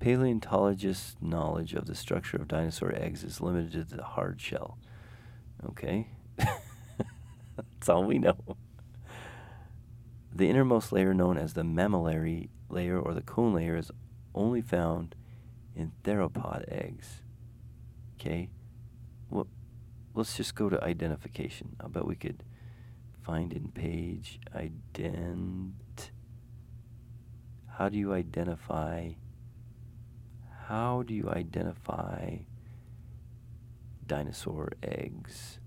Paleontologists' 0.00 1.14
knowledge 1.20 1.74
of 1.74 1.86
the 1.86 1.94
structure 1.94 2.38
of 2.38 2.48
dinosaur 2.48 2.92
eggs 2.92 3.22
is 3.22 3.40
limited 3.40 3.88
to 3.90 3.96
the 3.96 4.02
hard 4.02 4.40
shell. 4.40 4.78
Okay. 5.64 6.08
That's 6.36 7.88
all 7.88 8.02
we 8.02 8.18
know. 8.18 8.36
The 10.34 10.50
innermost 10.50 10.90
layer, 10.90 11.14
known 11.14 11.38
as 11.38 11.54
the 11.54 11.62
mammillary 11.62 12.48
layer 12.68 12.98
or 12.98 13.14
the 13.14 13.22
cone 13.22 13.54
layer, 13.54 13.76
is 13.76 13.92
only 14.34 14.60
found 14.60 15.14
in 15.76 15.92
theropod 16.02 16.64
eggs. 16.66 17.22
Okay? 18.16 18.50
Well, 19.30 19.46
let's 20.14 20.36
just 20.36 20.56
go 20.56 20.68
to 20.68 20.82
identification. 20.82 21.76
I 21.80 21.86
bet 21.86 22.04
we 22.04 22.16
could 22.16 22.42
find 23.28 23.52
in 23.52 23.68
page 23.72 24.40
ident. 24.56 26.08
How 27.76 27.90
do 27.90 27.98
you 27.98 28.14
identify? 28.14 29.10
How 30.68 31.02
do 31.02 31.12
you 31.12 31.28
identify 31.28 32.38
dinosaur 34.06 34.72
eggs? 34.82 35.58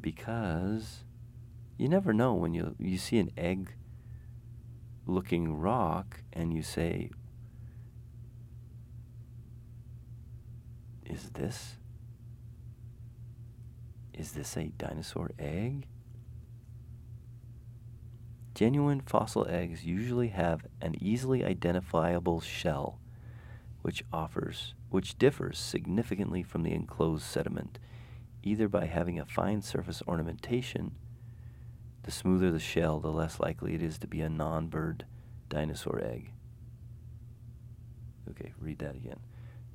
Because 0.00 1.04
you 1.78 1.88
never 1.88 2.12
know 2.12 2.34
when 2.34 2.54
you 2.54 2.74
you 2.80 2.98
see 2.98 3.18
an 3.20 3.30
egg 3.36 3.76
looking 5.06 5.56
rock 5.56 6.22
and 6.32 6.52
you 6.52 6.62
say 6.62 7.10
is 11.06 11.30
this 11.34 11.76
is 14.12 14.32
this 14.32 14.56
a 14.56 14.72
dinosaur 14.76 15.30
egg? 15.38 15.86
Genuine 18.54 19.00
fossil 19.00 19.46
eggs 19.48 19.84
usually 19.84 20.28
have 20.28 20.66
an 20.80 20.94
easily 21.00 21.44
identifiable 21.44 22.40
shell 22.40 22.98
which 23.82 24.04
offers 24.12 24.74
which 24.90 25.18
differs 25.18 25.58
significantly 25.58 26.42
from 26.42 26.62
the 26.62 26.72
enclosed 26.72 27.24
sediment 27.24 27.78
either 28.42 28.68
by 28.68 28.86
having 28.86 29.18
a 29.18 29.24
fine 29.24 29.60
surface 29.60 30.02
ornamentation 30.06 30.92
the 32.04 32.10
smoother 32.10 32.50
the 32.50 32.58
shell, 32.58 33.00
the 33.00 33.10
less 33.10 33.40
likely 33.40 33.74
it 33.74 33.82
is 33.82 33.96
to 33.98 34.06
be 34.06 34.20
a 34.20 34.28
non 34.28 34.66
bird 34.66 35.06
dinosaur 35.48 36.02
egg. 36.04 36.32
Okay, 38.30 38.52
read 38.60 38.78
that 38.80 38.94
again. 38.94 39.20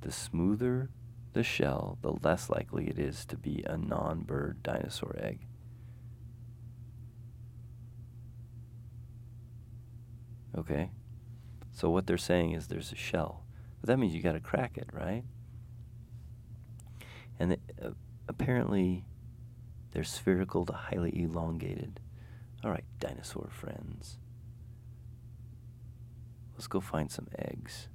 The 0.01 0.11
smoother 0.11 0.89
the 1.33 1.43
shell, 1.43 1.97
the 2.01 2.13
less 2.21 2.49
likely 2.49 2.87
it 2.87 2.99
is 2.99 3.25
to 3.25 3.35
be 3.35 3.63
a 3.65 3.77
non 3.77 4.21
bird 4.21 4.61
dinosaur 4.61 5.15
egg. 5.19 5.47
Okay, 10.57 10.91
so 11.71 11.89
what 11.89 12.07
they're 12.07 12.17
saying 12.17 12.53
is 12.53 12.67
there's 12.67 12.91
a 12.91 12.95
shell. 12.95 13.43
But 13.81 13.87
that 13.87 13.97
means 13.97 14.13
you 14.13 14.21
got 14.21 14.33
to 14.33 14.39
crack 14.39 14.77
it, 14.77 14.89
right? 14.91 15.23
And 17.39 17.51
the, 17.51 17.59
uh, 17.81 17.91
apparently, 18.27 19.05
they're 19.91 20.03
spherical 20.03 20.65
to 20.65 20.73
highly 20.73 21.21
elongated. 21.21 21.99
All 22.63 22.71
right, 22.71 22.83
dinosaur 22.99 23.49
friends. 23.51 24.17
Let's 26.53 26.67
go 26.67 26.81
find 26.81 27.09
some 27.09 27.27
eggs 27.37 27.87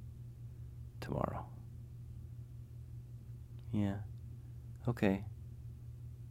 tomorrow. 0.99 1.45
Yeah. 3.71 3.97
Okay. 4.87 5.25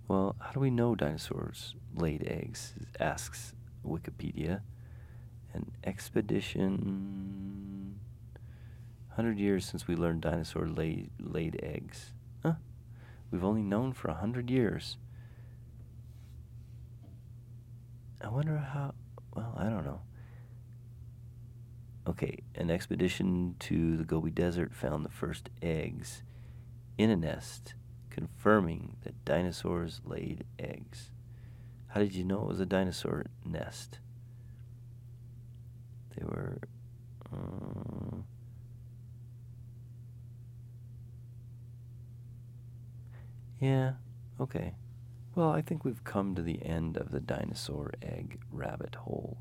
Well, 0.09 0.35
how 0.41 0.51
do 0.51 0.61
we 0.61 0.71
know 0.71 0.95
dinosaurs 0.95 1.77
laid 1.95 2.27
eggs? 2.27 2.75
Asks 2.99 3.55
Wikipedia. 3.87 4.63
An 5.55 5.71
expedition. 5.85 8.01
100 9.09 9.39
years 9.39 9.65
since 9.65 9.87
we 9.87 9.95
learned 9.95 10.23
dinosaur 10.23 10.67
laid, 10.67 11.11
laid 11.21 11.61
eggs. 11.63 12.13
Huh? 12.43 12.55
We've 13.31 13.45
only 13.45 13.63
known 13.63 13.93
for 13.93 14.09
a 14.09 14.15
100 14.15 14.51
years. 14.51 14.97
I 18.21 18.29
wonder 18.29 18.59
how. 18.59 18.95
Well, 19.35 19.55
I 19.57 19.65
don't 19.65 19.85
know. 19.85 20.01
Okay, 22.07 22.41
an 22.55 22.71
expedition 22.71 23.55
to 23.61 23.97
the 23.97 24.05
Gobi 24.05 24.31
Desert 24.31 24.75
found 24.75 25.05
the 25.05 25.11
first 25.11 25.49
eggs 25.63 26.23
in 26.99 27.11
a 27.11 27.17
nest, 27.17 27.75
confirming 28.11 28.97
that 29.05 29.25
dinosaurs 29.25 30.01
laid 30.05 30.45
eggs. 30.59 31.11
How 31.89 32.01
did 32.01 32.15
you 32.15 32.25
know 32.25 32.43
it 32.43 32.49
was 32.49 32.61
a 32.61 32.67
dinosaur 32.67 33.27
nest? 33.45 34.01
They 36.17 36.25
were. 36.25 36.59
Uh, 37.33 38.17
yeah, 43.61 43.93
okay. 44.41 44.75
Well, 45.35 45.51
I 45.51 45.63
think 45.63 45.85
we've 45.85 46.05
come 46.05 46.35
to 46.35 46.43
the 46.43 46.65
end 46.65 46.97
of 46.97 47.11
the 47.11 47.21
dinosaur 47.21 47.93
egg 48.03 48.39
rabbit 48.53 48.95
hole. 48.95 49.39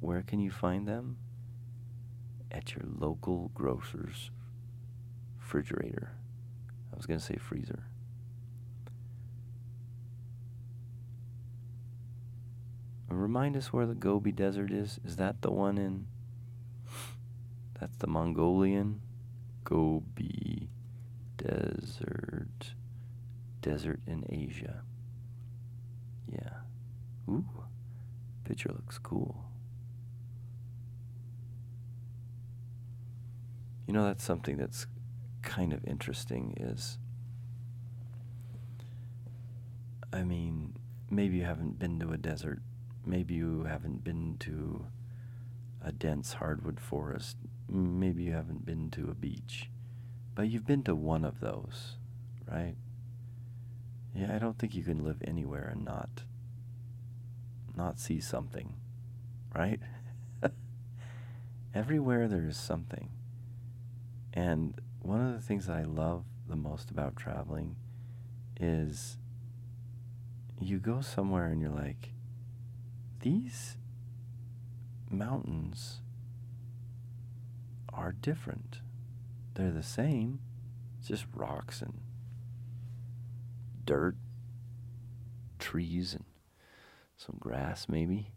Where 0.00 0.22
can 0.22 0.40
you 0.40 0.50
find 0.50 0.86
them? 0.86 1.16
At 2.50 2.74
your 2.74 2.84
local 2.98 3.50
grocer's 3.54 4.30
refrigerator. 5.38 6.12
I 6.92 6.96
was 6.96 7.06
going 7.06 7.18
to 7.18 7.24
say 7.24 7.36
freezer. 7.36 7.84
Remind 13.20 13.56
us 13.56 13.72
where 13.72 13.86
the 13.86 13.94
Gobi 13.94 14.32
Desert 14.32 14.70
is. 14.70 15.00
Is 15.04 15.16
that 15.16 15.42
the 15.42 15.50
one 15.50 15.78
in. 15.78 16.06
That's 17.80 17.96
the 17.96 18.06
Mongolian 18.06 19.00
Gobi 19.64 20.68
Desert 21.36 22.74
desert 23.66 23.98
in 24.06 24.24
Asia. 24.30 24.82
Yeah. 26.30 26.60
Ooh, 27.28 27.44
picture 28.44 28.68
looks 28.68 28.96
cool. 28.98 29.44
You 33.88 33.92
know, 33.92 34.04
that's 34.04 34.22
something 34.22 34.56
that's 34.56 34.86
kind 35.42 35.72
of 35.72 35.84
interesting 35.84 36.56
is, 36.60 36.98
I 40.12 40.22
mean, 40.22 40.74
maybe 41.10 41.38
you 41.38 41.44
haven't 41.44 41.80
been 41.80 41.98
to 41.98 42.12
a 42.12 42.16
desert, 42.16 42.62
maybe 43.06 43.34
you 43.34 43.64
haven't 43.64 44.04
been 44.04 44.36
to 44.40 44.86
a 45.82 45.92
dense 45.92 46.34
hardwood 46.34 46.80
forest, 46.80 47.36
maybe 47.68 48.24
you 48.24 48.32
haven't 48.32 48.66
been 48.66 48.90
to 48.90 49.08
a 49.10 49.14
beach, 49.14 49.70
but 50.34 50.48
you've 50.48 50.66
been 50.66 50.82
to 50.82 50.94
one 50.94 51.24
of 51.24 51.40
those, 51.40 51.96
right? 52.50 52.74
Yeah, 54.14 54.34
I 54.34 54.38
don't 54.38 54.58
think 54.58 54.74
you 54.74 54.82
can 54.82 55.04
live 55.04 55.22
anywhere 55.24 55.68
and 55.72 55.84
not 55.84 56.22
not 57.76 58.00
see 58.00 58.20
something, 58.20 58.72
right? 59.54 59.80
Everywhere 61.74 62.26
there 62.26 62.46
is 62.46 62.56
something. 62.56 63.10
And 64.32 64.80
one 65.02 65.20
of 65.20 65.34
the 65.34 65.40
things 65.46 65.66
that 65.66 65.76
I 65.76 65.82
love 65.82 66.24
the 66.48 66.56
most 66.56 66.90
about 66.90 67.16
traveling 67.16 67.76
is 68.58 69.18
you 70.58 70.78
go 70.78 71.02
somewhere 71.02 71.46
and 71.46 71.60
you're 71.60 71.70
like, 71.70 72.12
these 73.26 73.76
mountains 75.10 75.96
are 77.92 78.12
different. 78.12 78.78
They're 79.54 79.72
the 79.72 79.82
same, 79.82 80.38
it's 80.96 81.08
just 81.08 81.26
rocks 81.34 81.82
and 81.82 81.94
dirt, 83.84 84.14
trees, 85.58 86.14
and 86.14 86.22
some 87.16 87.34
grass, 87.40 87.88
maybe, 87.88 88.30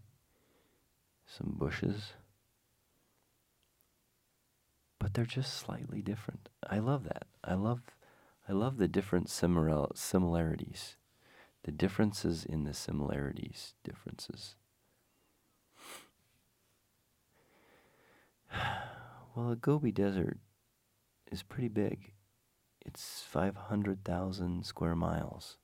some 1.27 1.53
bushes. 1.55 2.13
But 4.97 5.13
they're 5.13 5.23
just 5.23 5.53
slightly 5.53 6.01
different. 6.01 6.49
I 6.67 6.79
love 6.79 7.03
that. 7.03 7.27
I 7.43 7.53
love, 7.53 7.81
I 8.47 8.53
love 8.53 8.77
the 8.77 8.87
different 8.87 9.29
similarities, 9.29 10.95
the 11.63 11.71
differences 11.71 12.43
in 12.43 12.63
the 12.63 12.73
similarities, 12.73 13.75
differences. 13.83 14.55
Well, 19.35 19.49
the 19.49 19.55
Gobi 19.55 19.91
Desert 19.91 20.39
is 21.31 21.43
pretty 21.43 21.69
big. 21.69 22.13
It's 22.85 23.23
500,000 23.29 24.65
square 24.65 24.95
miles. 24.95 25.57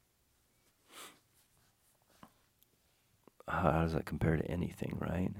How 3.47 3.71
does 3.81 3.93
that 3.93 4.05
compare 4.05 4.37
to 4.37 4.49
anything, 4.49 4.97
right? 4.99 5.31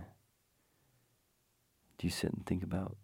Do 1.98 2.08
you 2.08 2.12
sit 2.12 2.34
and 2.34 2.46
think 2.46 2.64
about 2.64 2.98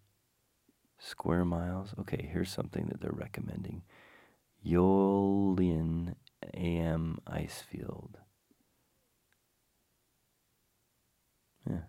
square 0.99 1.45
miles? 1.45 1.93
Okay, 1.99 2.29
here's 2.31 2.51
something 2.51 2.87
that 2.87 2.99
they're 2.99 3.11
recommending 3.11 3.83
Yolyn 4.61 6.15
Am 6.53 7.19
ice 7.25 7.61
field. 7.61 8.17
Yeah, 11.69 11.83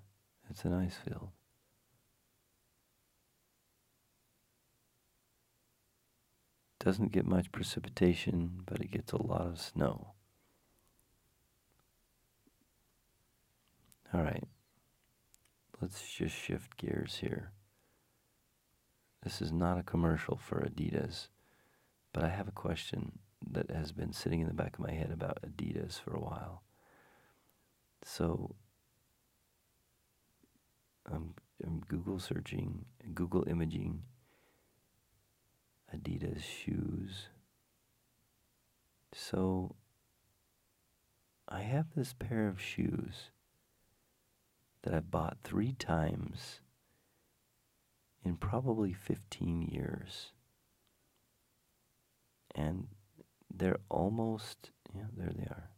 it's 0.51 0.65
an 0.65 0.73
ice 0.73 0.97
field. 0.97 1.31
Doesn't 6.83 7.13
get 7.13 7.25
much 7.25 7.53
precipitation, 7.53 8.63
but 8.67 8.81
it 8.81 8.91
gets 8.91 9.13
a 9.13 9.23
lot 9.23 9.43
of 9.43 9.61
snow. 9.61 10.15
All 14.13 14.21
right, 14.21 14.43
let's 15.81 16.13
just 16.13 16.35
shift 16.35 16.77
gears 16.77 17.19
here. 17.21 17.53
This 19.23 19.41
is 19.41 19.53
not 19.53 19.79
a 19.79 19.85
commercial 19.85 20.37
for 20.37 20.61
Adidas, 20.61 21.29
but 22.13 22.25
I 22.25 22.29
have 22.31 22.49
a 22.49 22.53
question 22.53 23.21
that 23.49 23.71
has 23.71 23.93
been 23.93 24.13
sitting 24.13 24.41
in 24.41 24.49
the 24.49 24.53
back 24.53 24.75
of 24.75 24.85
my 24.85 24.91
head 24.91 25.13
about 25.13 25.39
Adidas 25.47 26.01
for 26.01 26.17
a 26.17 26.21
while. 26.21 26.65
So 28.05 28.57
I'm, 31.07 31.35
I'm 31.65 31.83
Google 31.87 32.19
searching, 32.19 32.87
Google 33.15 33.49
imaging 33.49 34.03
Adidas 35.95 36.43
shoes. 36.43 37.29
So 39.13 39.77
I 41.49 41.61
have 41.61 41.87
this 41.95 42.15
pair 42.15 42.49
of 42.49 42.61
shoes 42.61 43.31
that 44.83 44.95
I've 44.95 45.11
bought 45.11 45.39
three 45.45 45.73
times 45.73 46.61
in 48.25 48.37
probably 48.37 48.93
15 48.93 49.63
years. 49.63 50.33
And 52.55 52.89
they're 53.55 53.81
almost, 53.89 54.71
yeah, 54.95 55.05
there 55.17 55.33
they 55.37 55.45
are. 55.45 55.71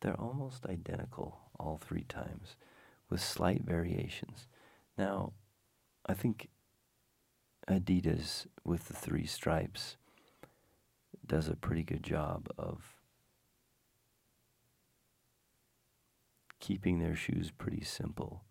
They're 0.00 0.20
almost 0.20 0.66
identical 0.66 1.40
all 1.58 1.78
three 1.78 2.04
times 2.04 2.56
with 3.10 3.20
slight 3.20 3.62
variations. 3.62 4.46
Now, 4.96 5.32
I 6.06 6.14
think 6.14 6.48
Adidas 7.70 8.46
with 8.64 8.88
the 8.88 8.94
three 8.94 9.26
stripes 9.26 9.96
does 11.24 11.48
a 11.48 11.54
pretty 11.54 11.84
good 11.84 12.02
job 12.02 12.48
of 12.58 12.96
keeping 16.58 16.98
their 16.98 17.14
shoes 17.14 17.52
pretty 17.56 17.84
simple. 17.84 18.42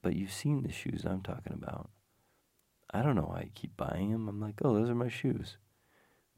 But 0.00 0.16
you've 0.16 0.32
seen 0.32 0.62
the 0.62 0.72
shoes 0.72 1.04
I'm 1.04 1.20
talking 1.20 1.52
about. 1.52 1.90
I 2.90 3.02
don't 3.02 3.16
know 3.16 3.28
why 3.28 3.40
I 3.40 3.50
keep 3.54 3.76
buying 3.76 4.12
them. 4.12 4.28
I'm 4.28 4.40
like, 4.40 4.60
oh, 4.64 4.72
those 4.72 4.88
are 4.88 4.94
my 4.94 5.08
shoes. 5.08 5.58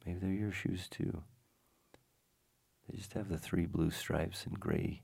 Maybe 0.05 0.19
they're 0.19 0.31
your 0.31 0.53
shoes 0.53 0.89
too. 0.91 1.23
They 2.89 2.97
just 2.97 3.13
have 3.13 3.29
the 3.29 3.39
three 3.39 3.67
blue 3.67 3.91
stripes 3.91 4.47
and 4.47 4.59
gray, 4.59 5.03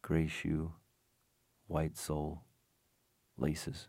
gray 0.00 0.28
shoe, 0.28 0.72
white 1.66 1.96
sole, 1.98 2.44
laces 3.36 3.88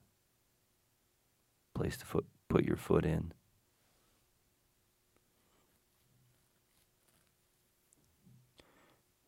place 1.73 1.97
to 1.97 2.05
foot, 2.05 2.25
put 2.47 2.63
your 2.63 2.77
foot 2.77 3.05
in. 3.05 3.33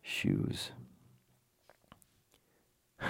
Shoes. 0.02 0.72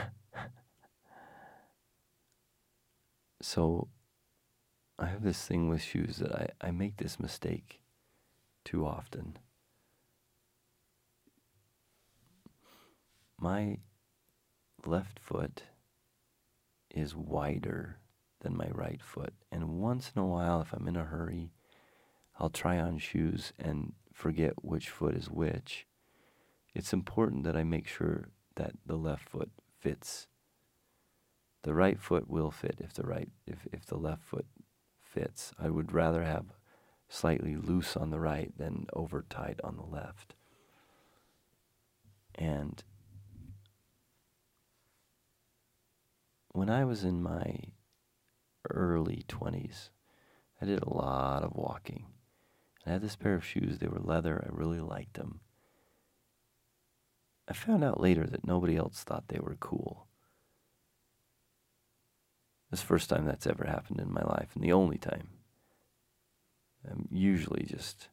so 3.42 3.88
I 5.00 5.06
have 5.08 5.24
this 5.24 5.46
thing 5.46 5.68
with 5.68 5.82
shoes 5.82 6.18
that 6.18 6.32
I, 6.32 6.50
I 6.68 6.72
make 6.72 6.98
this 6.98 7.20
mistake 7.20 7.82
too 8.64 8.86
often. 8.86 9.38
My 13.40 13.80
left 14.86 15.18
foot 15.20 15.64
is 16.94 17.16
wider 17.16 17.98
than 18.42 18.58
my 18.58 18.68
right 18.72 19.02
foot. 19.02 19.34
And 19.52 19.80
once 19.80 20.12
in 20.16 20.22
a 20.22 20.26
while, 20.26 20.62
if 20.62 20.74
I'm 20.74 20.88
in 20.88 20.96
a 20.96 21.06
hurry, 21.06 21.52
I'll 22.40 22.50
try 22.50 22.80
on 22.80 22.98
shoes 22.98 23.54
and 23.58 23.94
forget 24.14 24.64
which 24.64 24.90
foot 24.90 25.16
is 25.16 25.30
which. 25.30 25.88
It's 26.74 26.94
important 26.94 27.44
that 27.44 27.56
I 27.56 27.64
make 27.64 27.88
sure 27.88 28.30
that 28.56 28.74
the 28.86 28.98
left 28.98 29.30
foot 29.30 29.50
fits. 29.80 30.28
The 31.64 31.74
right 31.74 32.00
foot 32.00 32.30
will 32.30 32.52
fit 32.52 32.80
if 32.80 32.94
the 32.94 33.04
right 33.04 33.30
if, 33.46 33.68
if 33.72 33.86
the 33.86 33.98
left 33.98 34.24
foot 34.24 34.46
fits. 35.02 35.54
I 35.60 35.70
would 35.70 35.92
rather 35.92 36.24
have 36.24 36.46
slightly 37.10 37.56
loose 37.56 37.98
on 37.98 38.10
the 38.10 38.20
right 38.20 38.52
than 38.58 38.88
over 38.94 39.26
tight 39.30 39.60
on 39.64 39.76
the 39.76 39.86
left. 39.86 40.34
And 42.36 42.82
when 46.54 46.70
I 46.70 46.86
was 46.86 47.04
in 47.04 47.22
my 47.22 47.56
early 48.72 49.26
20s. 49.28 49.90
I 50.62 50.66
did 50.66 50.84
a 50.84 50.94
lot 50.94 51.44
of 51.44 51.56
walking. 51.56 52.06
I 52.86 52.92
had 52.92 53.02
this 53.02 53.16
pair 53.16 53.36
of 53.36 53.46
shoes. 53.46 53.78
They 53.78 53.88
were 53.88 54.00
leather. 54.00 54.44
I 54.46 54.56
really 54.56 54.80
liked 54.80 55.16
them. 55.16 55.40
I 57.48 57.54
found 57.54 57.84
out 57.84 58.00
later 58.00 58.26
that 58.26 58.46
nobody 58.46 58.78
else 58.78 59.04
thought 59.04 59.28
they 59.28 59.40
were 59.40 59.58
cool. 59.60 60.08
This 62.70 62.82
first 62.82 63.10
time 63.10 63.26
that's 63.26 63.48
ever 63.48 63.66
happened 63.66 64.00
in 64.00 64.14
my 64.14 64.22
life, 64.22 64.50
and 64.56 64.64
the 64.64 64.72
only 64.72 64.98
time. 64.98 65.28
I'm 66.90 67.08
usually 67.12 67.66
just 67.66 68.08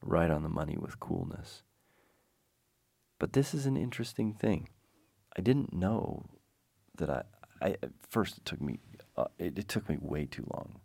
right 0.00 0.30
on 0.30 0.42
the 0.42 0.48
money 0.48 0.76
with 0.78 1.00
coolness. 1.00 1.62
But 3.18 3.32
this 3.32 3.52
is 3.52 3.66
an 3.66 3.76
interesting 3.76 4.32
thing. 4.32 4.68
I 5.36 5.40
didn't 5.40 5.72
know 5.74 6.24
that 6.96 7.10
I, 7.10 7.22
I 7.60 7.70
at 7.82 7.90
first 8.08 8.38
it 8.38 8.44
took 8.44 8.60
me 8.60 8.78
uh, 9.16 9.26
it, 9.38 9.58
it 9.58 9.68
took 9.68 9.88
me 9.88 9.96
way 10.00 10.26
too 10.26 10.46
long, 10.52 10.80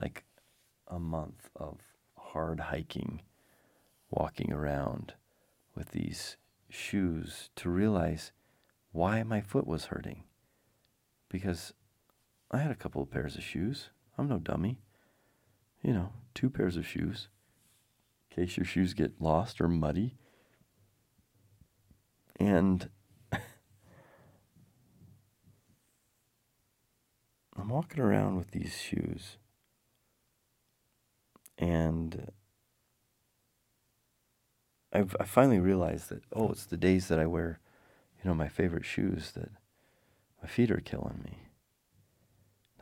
like 0.00 0.24
a 0.88 0.98
month 0.98 1.50
of 1.56 1.78
hard 2.16 2.60
hiking, 2.60 3.22
walking 4.10 4.52
around 4.52 5.14
with 5.74 5.90
these 5.90 6.36
shoes 6.68 7.50
to 7.56 7.68
realize 7.68 8.32
why 8.92 9.22
my 9.22 9.40
foot 9.40 9.66
was 9.66 9.86
hurting. 9.86 10.24
Because 11.28 11.72
I 12.50 12.58
had 12.58 12.70
a 12.70 12.76
couple 12.76 13.02
of 13.02 13.10
pairs 13.10 13.36
of 13.36 13.42
shoes. 13.42 13.90
I'm 14.16 14.28
no 14.28 14.38
dummy. 14.38 14.78
You 15.82 15.92
know, 15.92 16.12
two 16.34 16.50
pairs 16.50 16.76
of 16.76 16.86
shoes 16.86 17.28
in 18.30 18.44
case 18.44 18.56
your 18.56 18.66
shoes 18.66 18.94
get 18.94 19.20
lost 19.20 19.60
or 19.60 19.68
muddy. 19.68 20.14
And 22.38 22.88
I'm 27.58 27.68
walking 27.68 28.00
around 28.00 28.36
with 28.36 28.50
these 28.50 28.76
shoes 28.78 29.38
and 31.58 32.30
I've 34.92 35.16
I 35.18 35.24
finally 35.24 35.58
realized 35.58 36.10
that 36.10 36.22
oh, 36.32 36.50
it's 36.50 36.66
the 36.66 36.76
days 36.76 37.08
that 37.08 37.18
I 37.18 37.26
wear, 37.26 37.60
you 38.22 38.28
know, 38.28 38.34
my 38.34 38.48
favorite 38.48 38.84
shoes 38.84 39.32
that 39.32 39.50
my 40.42 40.48
feet 40.48 40.70
are 40.70 40.80
killing 40.80 41.22
me. 41.24 41.38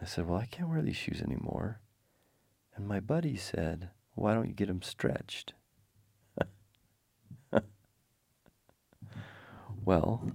I 0.01 0.07
said, 0.07 0.27
well, 0.29 0.39
I 0.39 0.47
can't 0.47 0.69
wear 0.69 0.83
these 0.83 0.97
shoes 0.97 1.23
anymore. 1.23 1.81
And 2.77 2.87
my 2.87 3.01
buddy 3.01 3.37
said, 3.37 3.91
why 4.15 4.35
don't 4.35 4.49
you 4.49 4.55
get 4.55 4.69
them 4.69 4.83
stretched? 4.83 5.55
well, 9.85 10.31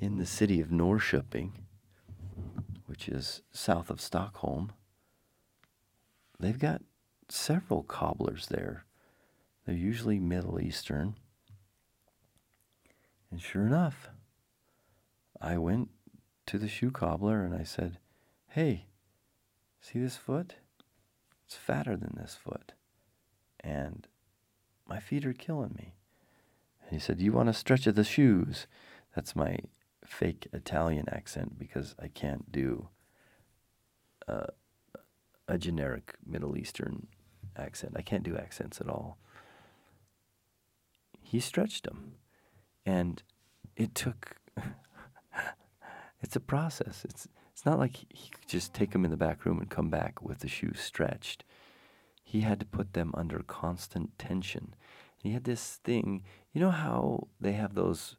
in 0.00 0.16
the 0.18 0.26
city 0.26 0.60
of 0.60 0.68
Norrköping, 0.68 1.52
which 2.94 3.08
is 3.08 3.42
south 3.50 3.90
of 3.90 4.00
Stockholm, 4.00 4.70
they've 6.38 6.60
got 6.60 6.80
several 7.28 7.82
cobblers 7.82 8.46
there. 8.46 8.84
They're 9.66 9.74
usually 9.74 10.20
Middle 10.20 10.60
Eastern. 10.60 11.16
And 13.32 13.42
sure 13.42 13.66
enough, 13.66 14.10
I 15.40 15.58
went 15.58 15.90
to 16.46 16.56
the 16.56 16.68
shoe 16.68 16.92
cobbler 16.92 17.44
and 17.44 17.52
I 17.52 17.64
said, 17.64 17.98
Hey, 18.46 18.86
see 19.80 19.98
this 19.98 20.16
foot? 20.16 20.54
It's 21.46 21.56
fatter 21.56 21.96
than 21.96 22.14
this 22.16 22.36
foot. 22.36 22.74
And 23.58 24.06
my 24.88 25.00
feet 25.00 25.26
are 25.26 25.32
killing 25.32 25.74
me. 25.76 25.96
And 26.84 26.92
he 26.92 27.00
said, 27.00 27.20
You 27.20 27.32
want 27.32 27.48
to 27.48 27.54
stretch 27.54 27.88
of 27.88 27.96
the 27.96 28.04
shoes? 28.04 28.68
That's 29.16 29.34
my 29.34 29.58
fake 30.06 30.48
Italian 30.52 31.08
accent 31.08 31.58
because 31.58 31.94
I 32.00 32.08
can't 32.08 32.50
do 32.50 32.88
uh, 34.28 34.46
a 35.48 35.58
generic 35.58 36.14
Middle 36.26 36.56
Eastern 36.56 37.06
accent. 37.56 37.94
I 37.96 38.02
can't 38.02 38.22
do 38.22 38.36
accents 38.36 38.80
at 38.80 38.88
all. 38.88 39.18
He 41.20 41.40
stretched 41.40 41.84
them. 41.84 42.14
And 42.86 43.22
it 43.76 43.94
took, 43.94 44.36
it's 46.22 46.36
a 46.36 46.40
process. 46.40 47.04
It's, 47.04 47.28
it's 47.52 47.64
not 47.64 47.78
like 47.78 47.96
he 48.08 48.30
could 48.30 48.48
just 48.48 48.74
take 48.74 48.90
them 48.90 49.04
in 49.04 49.10
the 49.10 49.16
back 49.16 49.44
room 49.44 49.58
and 49.58 49.70
come 49.70 49.88
back 49.90 50.22
with 50.22 50.40
the 50.40 50.48
shoes 50.48 50.80
stretched. 50.80 51.44
He 52.22 52.40
had 52.40 52.60
to 52.60 52.66
put 52.66 52.92
them 52.92 53.12
under 53.16 53.40
constant 53.40 54.18
tension. 54.18 54.74
And 55.22 55.30
he 55.30 55.32
had 55.32 55.44
this 55.44 55.80
thing, 55.84 56.22
you 56.52 56.60
know 56.60 56.70
how 56.70 57.28
they 57.40 57.52
have 57.52 57.74
those 57.74 58.16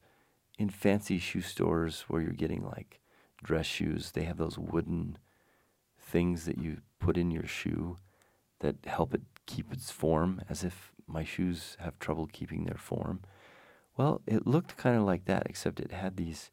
in 0.57 0.69
fancy 0.69 1.19
shoe 1.19 1.41
stores 1.41 2.05
where 2.07 2.21
you're 2.21 2.31
getting 2.31 2.63
like 2.63 2.99
dress 3.43 3.65
shoes, 3.65 4.11
they 4.11 4.23
have 4.23 4.37
those 4.37 4.57
wooden 4.57 5.17
things 5.99 6.45
that 6.45 6.57
you 6.57 6.77
put 6.99 7.17
in 7.17 7.31
your 7.31 7.45
shoe 7.45 7.97
that 8.59 8.75
help 8.85 9.13
it 9.13 9.21
keep 9.45 9.71
its 9.71 9.91
form, 9.91 10.41
as 10.49 10.63
if 10.63 10.93
my 11.07 11.23
shoes 11.23 11.77
have 11.79 11.99
trouble 11.99 12.27
keeping 12.31 12.65
their 12.65 12.77
form. 12.77 13.21
Well, 13.97 14.21
it 14.25 14.47
looked 14.47 14.77
kind 14.77 14.97
of 14.97 15.03
like 15.03 15.25
that, 15.25 15.43
except 15.45 15.79
it 15.79 15.91
had 15.91 16.17
these 16.17 16.51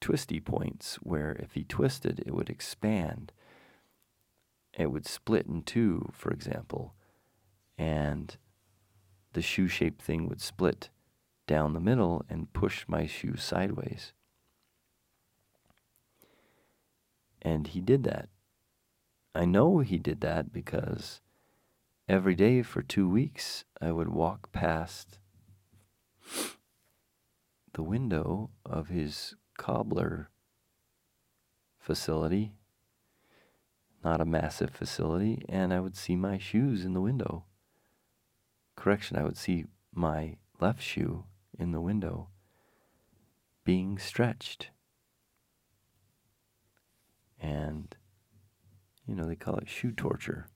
twisty 0.00 0.40
points 0.40 0.96
where 0.96 1.32
if 1.32 1.52
he 1.52 1.64
twisted, 1.64 2.22
it 2.26 2.34
would 2.34 2.50
expand. 2.50 3.32
It 4.76 4.90
would 4.90 5.06
split 5.06 5.46
in 5.46 5.62
two, 5.62 6.10
for 6.12 6.30
example, 6.30 6.94
and 7.76 8.36
the 9.32 9.42
shoe 9.42 9.68
shaped 9.68 10.02
thing 10.02 10.28
would 10.28 10.40
split 10.40 10.90
down 11.46 11.72
the 11.72 11.80
middle 11.80 12.24
and 12.28 12.52
push 12.52 12.84
my 12.86 13.06
shoe 13.06 13.36
sideways. 13.36 14.12
And 17.40 17.66
he 17.68 17.80
did 17.80 18.04
that. 18.04 18.28
I 19.34 19.44
know 19.44 19.78
he 19.78 19.98
did 19.98 20.20
that 20.20 20.52
because 20.52 21.20
every 22.08 22.34
day 22.34 22.62
for 22.62 22.82
two 22.82 23.08
weeks 23.08 23.64
I 23.80 23.90
would 23.90 24.08
walk 24.08 24.52
past 24.52 25.18
the 27.72 27.82
window 27.82 28.50
of 28.64 28.88
his 28.88 29.34
cobbler 29.56 30.28
facility, 31.78 32.52
not 34.04 34.20
a 34.20 34.26
massive 34.26 34.70
facility, 34.70 35.42
and 35.48 35.72
I 35.72 35.80
would 35.80 35.96
see 35.96 36.14
my 36.14 36.38
shoes 36.38 36.84
in 36.84 36.92
the 36.92 37.00
window. 37.00 37.44
Correction, 38.76 39.16
I 39.16 39.24
would 39.24 39.36
see 39.36 39.64
my 39.94 40.36
left 40.60 40.82
shoe 40.82 41.24
in 41.58 41.72
the 41.72 41.80
window 41.80 42.28
being 43.64 43.98
stretched. 43.98 44.70
And, 47.40 47.94
you 49.06 49.14
know, 49.14 49.26
they 49.26 49.36
call 49.36 49.56
it 49.56 49.68
shoe 49.68 49.92
torture. 49.92 50.46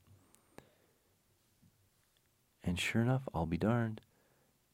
And 2.62 2.78
sure 2.78 3.02
enough, 3.02 3.28
I'll 3.34 3.46
be 3.46 3.56
darned 3.56 4.00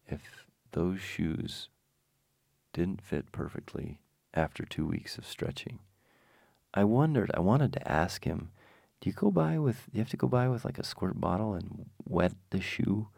if 0.09 0.47
those 0.73 1.01
shoes 1.01 1.69
didn't 2.73 3.03
fit 3.03 3.33
perfectly 3.33 4.01
after 4.35 4.65
two 4.65 4.87
weeks 4.87 5.19
of 5.19 5.27
stretching. 5.27 5.79
I 6.75 6.85
wondered, 6.85 7.31
I 7.35 7.41
wanted 7.41 7.73
to 7.75 7.91
ask 7.91 8.25
him, 8.25 8.51
do 9.01 9.11
you 9.11 9.15
go 9.15 9.31
by 9.31 9.59
with, 9.59 9.89
you 9.93 9.99
have 10.01 10.09
to 10.11 10.17
go 10.17 10.29
by 10.29 10.49
with 10.49 10.65
like 10.65 10.79
a 10.79 10.85
squirt 10.85 11.21
bottle 11.21 11.55
and 11.55 11.87
wet 12.07 12.33
the 12.51 12.61
shoe 12.61 13.09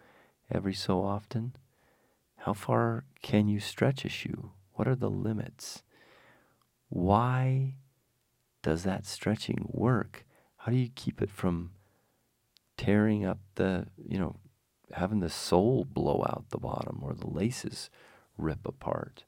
every 0.51 0.75
so 0.75 1.03
often? 1.03 1.55
How 2.45 2.53
far 2.53 3.05
can 3.23 3.49
you 3.49 3.59
stretch 3.59 4.05
a 4.05 4.11
shoe? 4.11 4.51
What 4.75 4.87
are 4.87 4.95
the 4.95 5.09
limits? 5.09 5.83
Why 6.91 7.77
does 8.61 8.83
that 8.83 9.07
stretching 9.07 9.67
work? 9.71 10.27
How 10.59 10.71
do 10.71 10.77
you 10.77 10.91
keep 10.95 11.23
it 11.23 11.31
from 11.31 11.71
tearing 12.77 13.25
up 13.25 13.39
the, 13.55 13.87
you 13.97 14.19
know, 14.19 14.37
having 14.93 15.21
the 15.21 15.31
sole 15.31 15.87
blow 15.87 16.23
out 16.29 16.51
the 16.51 16.59
bottom 16.59 17.01
or 17.03 17.15
the 17.15 17.31
laces 17.31 17.89
rip 18.37 18.69
apart? 18.69 19.25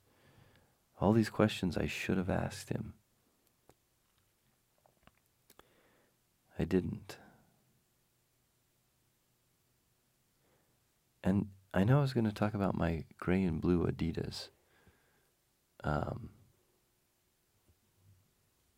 All 1.00 1.14
these 1.14 1.31
questions 1.31 1.79
I 1.79 1.87
should 1.87 2.18
have 2.18 2.29
asked 2.29 2.68
him. 2.68 2.92
I 6.59 6.64
didn't. 6.64 7.16
And 11.24 11.46
I 11.76 11.84
know 11.84 11.98
I 11.98 12.00
was 12.00 12.14
going 12.14 12.24
to 12.24 12.32
talk 12.32 12.54
about 12.54 12.74
my 12.74 13.04
gray 13.18 13.44
and 13.44 13.60
blue 13.60 13.86
Adidas. 13.86 14.48
Um, 15.84 16.30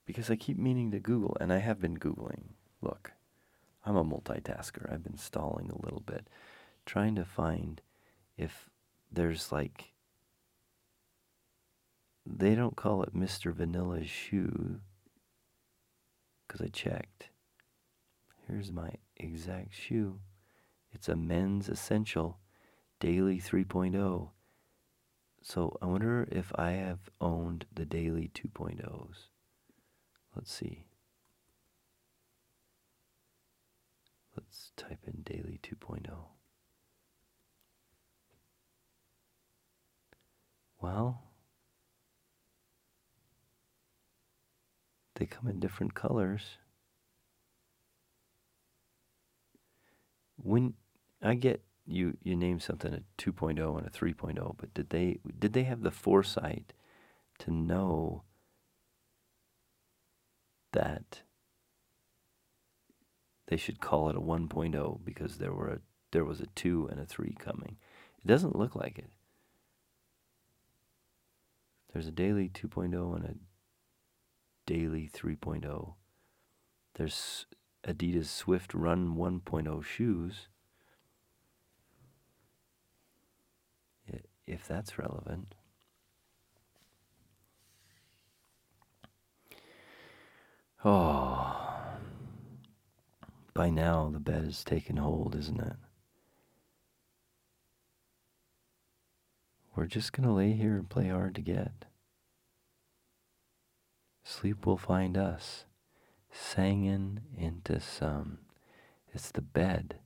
because 0.05 0.33
I 0.33 0.35
keep 0.35 0.59
meaning 0.59 0.91
to 0.91 0.99
Google, 0.99 1.37
and 1.41 1.53
I 1.53 1.59
have 1.59 1.81
been 1.81 1.97
Googling. 1.97 2.55
Look, 2.83 3.13
I'm 3.87 3.95
a 3.95 4.05
multitasker. 4.05 4.93
I've 4.93 5.05
been 5.05 5.17
stalling 5.17 5.71
a 5.71 5.81
little 5.81 6.01
bit, 6.01 6.27
trying 6.87 7.15
to 7.15 7.25
find 7.25 7.81
if 8.37 8.69
there's 9.13 9.53
like. 9.53 9.93
They 12.27 12.57
don't 12.57 12.75
call 12.75 13.05
it 13.05 13.15
Mr. 13.15 13.55
Vanilla's 13.55 14.11
shoe, 14.11 14.81
because 16.47 16.61
I 16.61 16.67
checked. 16.69 17.29
Here's 18.49 18.73
my 18.73 18.91
exact 19.17 19.73
shoe. 19.73 20.19
It's 20.91 21.09
a 21.09 21.15
men's 21.15 21.69
essential 21.69 22.39
Daily 23.01 23.41
3.0. 23.41 24.31
So 25.43 25.79
I 25.81 25.87
wonder 25.87 26.29
if 26.31 26.53
I 26.57 26.73
have 26.73 26.99
owned 27.21 27.67
the 27.73 27.85
Daily 27.87 28.31
2.0s. 28.35 29.29
Let's 30.35 30.53
see. 30.53 30.85
Let's 34.37 34.73
type 34.77 35.01
in 35.07 35.23
Daily 35.23 35.61
2.0. 35.63 36.09
Well, 40.81 41.23
they 45.17 45.27
come 45.27 45.49
in 45.49 45.59
different 45.59 45.95
colors. 45.95 46.59
When 50.37 50.75
I 51.21 51.35
get 51.35 51.63
you 51.89 52.17
you 52.23 52.37
named 52.37 52.63
something 52.63 52.93
a 52.93 53.03
2.0 53.21 53.79
and 53.79 53.87
a 53.87 53.91
3.0, 53.91 54.55
but 54.57 54.75
did 54.75 54.91
they 54.91 55.19
did 55.39 55.55
they 55.55 55.65
have 55.65 55.83
the 55.83 55.91
foresight 55.91 56.75
to 57.39 57.51
know 57.51 58.23
that 60.73 61.23
they 63.47 63.57
should 63.57 63.81
call 63.81 64.11
it 64.11 64.17
a 64.17 64.21
1.0 64.21 65.01
because 65.05 65.39
there 65.39 65.55
were 65.55 65.69
a, 65.69 65.79
there 66.13 66.25
was 66.25 66.41
a 66.41 66.47
2 66.55 66.89
and 66.91 67.01
a 67.01 67.07
3 67.07 67.35
coming. 67.39 67.77
It 68.23 68.27
doesn't 68.27 68.57
look 68.57 68.77
like 68.77 68.99
it. 68.99 69.11
There's 71.93 72.07
a 72.07 72.13
daily 72.13 72.51
2.0 72.51 73.17
and 73.17 73.25
a 73.25 73.35
daily 74.67 75.11
3.0. 75.13 75.95
There's 76.97 77.47
Adidas 77.87 78.27
Swift 78.27 78.75
Run 78.75 79.17
1.0 79.17 79.85
shoes. 79.85 80.49
If 84.49 84.67
that's 84.67 84.99
relevant. 84.99 85.55
Oh, 90.85 91.57
by 93.53 93.69
now 93.71 94.11
the 94.13 94.21
bed 94.21 94.45
has 94.45 94.65
taken 94.65 94.97
hold, 94.97 95.35
isn't 95.35 95.61
it? 95.61 95.77
we're 99.79 99.87
just 99.87 100.13
going 100.13 100.27
to 100.27 100.35
lay 100.35 100.55
here 100.55 100.75
and 100.75 100.91
play 100.91 101.07
hard 101.07 101.37
to 101.37 101.41
get. 101.41 101.85
Sleep 104.25 104.67
will 104.67 104.77
find 104.77 105.17
us 105.17 105.67
singing 106.33 107.21
into 107.37 107.79
some. 107.79 108.39
It's 109.15 109.31
the 109.31 109.41
bed, 109.41 110.01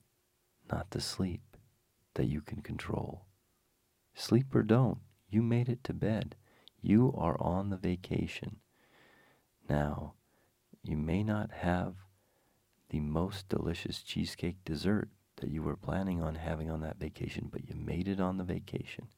not 0.70 0.90
the 0.90 1.00
sleep, 1.00 1.56
that 2.16 2.26
you 2.26 2.42
can 2.42 2.60
control. 2.60 3.24
Sleep 4.14 4.54
or 4.54 4.62
don't, 4.62 4.98
you 5.28 5.42
made 5.42 5.68
it 5.68 5.82
to 5.84 5.92
bed. 5.92 6.36
You 6.80 7.14
are 7.16 7.40
on 7.40 7.70
the 7.70 7.76
vacation. 7.76 8.56
Now, 9.68 10.14
you 10.82 10.96
may 10.96 11.22
not 11.22 11.50
have 11.52 11.94
the 12.90 13.00
most 13.00 13.48
delicious 13.48 14.02
cheesecake 14.02 14.64
dessert 14.64 15.08
that 15.36 15.50
you 15.50 15.62
were 15.62 15.76
planning 15.76 16.22
on 16.22 16.34
having 16.34 16.70
on 16.70 16.80
that 16.82 16.98
vacation, 16.98 17.48
but 17.50 17.68
you 17.68 17.74
made 17.74 18.08
it 18.08 18.20
on 18.20 18.36
the 18.36 18.44
vacation. 18.44 19.08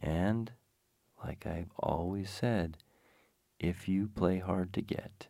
And, 0.00 0.52
like 1.24 1.46
I've 1.46 1.72
always 1.78 2.30
said, 2.30 2.76
if 3.58 3.88
you 3.88 4.08
play 4.08 4.38
hard 4.38 4.72
to 4.74 4.82
get 4.82 5.28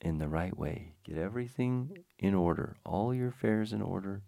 in 0.00 0.18
the 0.18 0.28
right 0.28 0.56
way, 0.56 0.94
get 1.04 1.16
everything 1.16 2.04
in 2.18 2.34
order, 2.34 2.76
all 2.84 3.14
your 3.14 3.28
affairs 3.28 3.72
in 3.72 3.80
order, 3.80 4.22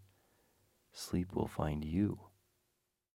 sleep 0.92 1.34
will 1.34 1.46
find 1.46 1.84
you. 1.84 2.18